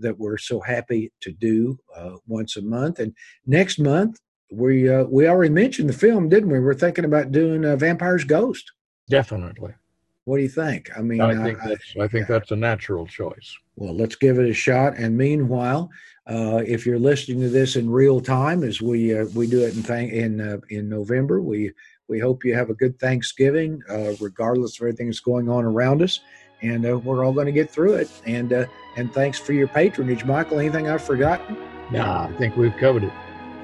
that 0.00 0.18
we're 0.18 0.38
so 0.38 0.60
happy 0.60 1.12
to 1.20 1.32
do 1.32 1.78
uh, 1.96 2.16
once 2.26 2.56
a 2.56 2.62
month. 2.62 2.98
And 2.98 3.14
next 3.46 3.78
month, 3.78 4.18
we 4.52 4.88
uh, 4.88 5.04
we 5.04 5.28
already 5.28 5.52
mentioned 5.52 5.88
the 5.88 5.92
film, 5.94 6.28
didn't 6.28 6.50
we? 6.50 6.58
We're 6.58 6.74
thinking 6.74 7.04
about 7.04 7.32
doing 7.32 7.64
uh, 7.64 7.76
Vampire's 7.76 8.24
Ghost. 8.24 8.72
definitely, 9.08 9.74
What 10.24 10.36
do 10.38 10.42
you 10.42 10.48
think? 10.48 10.90
I 10.96 11.02
mean, 11.02 11.20
I 11.20 11.34
think 11.44 11.58
I- 11.62 11.68
that's 11.68 11.94
I 12.00 12.08
think 12.08 12.26
that's 12.26 12.50
a 12.50 12.56
natural 12.56 13.06
choice. 13.06 13.56
Well, 13.76 13.94
let's 13.94 14.16
give 14.16 14.38
it 14.38 14.48
a 14.50 14.52
shot. 14.54 14.96
And 14.98 15.16
meanwhile, 15.16 15.88
uh, 16.26 16.62
if 16.66 16.84
you're 16.84 16.98
listening 16.98 17.40
to 17.40 17.48
this 17.48 17.76
in 17.76 17.88
real 17.88 18.20
time, 18.20 18.62
as 18.62 18.80
we 18.82 19.16
uh, 19.18 19.26
we 19.34 19.46
do 19.46 19.60
it 19.64 19.74
in 19.76 19.82
th- 19.82 20.12
in 20.12 20.40
uh, 20.40 20.58
in 20.68 20.88
November, 20.88 21.40
we 21.40 21.72
we 22.08 22.18
hope 22.18 22.44
you 22.44 22.54
have 22.54 22.70
a 22.70 22.74
good 22.74 22.98
Thanksgiving, 22.98 23.80
uh, 23.88 24.12
regardless 24.20 24.76
of 24.76 24.82
everything 24.82 25.06
that's 25.06 25.20
going 25.20 25.48
on 25.48 25.64
around 25.64 26.02
us. 26.02 26.20
And 26.62 26.86
uh, 26.86 26.98
we're 26.98 27.24
all 27.24 27.32
going 27.32 27.46
to 27.46 27.52
get 27.52 27.70
through 27.70 27.94
it. 27.94 28.10
And 28.26 28.52
uh, 28.52 28.66
and 28.96 29.12
thanks 29.12 29.38
for 29.38 29.52
your 29.52 29.68
patronage, 29.68 30.24
Michael. 30.24 30.58
Anything 30.58 30.88
I've 30.88 31.02
forgotten? 31.02 31.56
Nah, 31.90 32.24
I 32.24 32.32
think 32.34 32.56
we've 32.56 32.76
covered 32.76 33.04
it. 33.04 33.12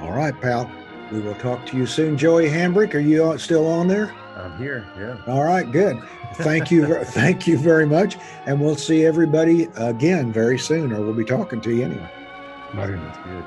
All 0.00 0.12
right, 0.12 0.38
pal. 0.40 0.70
We 1.12 1.20
will 1.20 1.34
talk 1.36 1.64
to 1.66 1.76
you 1.76 1.86
soon. 1.86 2.18
Joey 2.18 2.48
Hambrick, 2.48 2.94
are 2.94 2.98
you 2.98 3.38
still 3.38 3.66
on 3.66 3.86
there? 3.86 4.12
I'm 4.36 4.58
here. 4.58 4.86
Yeah. 4.98 5.16
All 5.32 5.44
right, 5.44 5.70
good. 5.70 6.02
Thank 6.34 6.70
you, 6.70 7.04
thank 7.04 7.46
you 7.46 7.56
very 7.56 7.86
much, 7.86 8.18
and 8.46 8.60
we'll 8.60 8.76
see 8.76 9.06
everybody 9.06 9.68
again 9.76 10.32
very 10.32 10.58
soon, 10.58 10.92
or 10.92 11.00
we'll 11.00 11.14
be 11.14 11.24
talking 11.24 11.60
to 11.60 11.74
you 11.74 11.84
anyway. 11.84 12.10
Bye. 12.74 12.90
That's 12.90 13.18
good. 13.18 13.44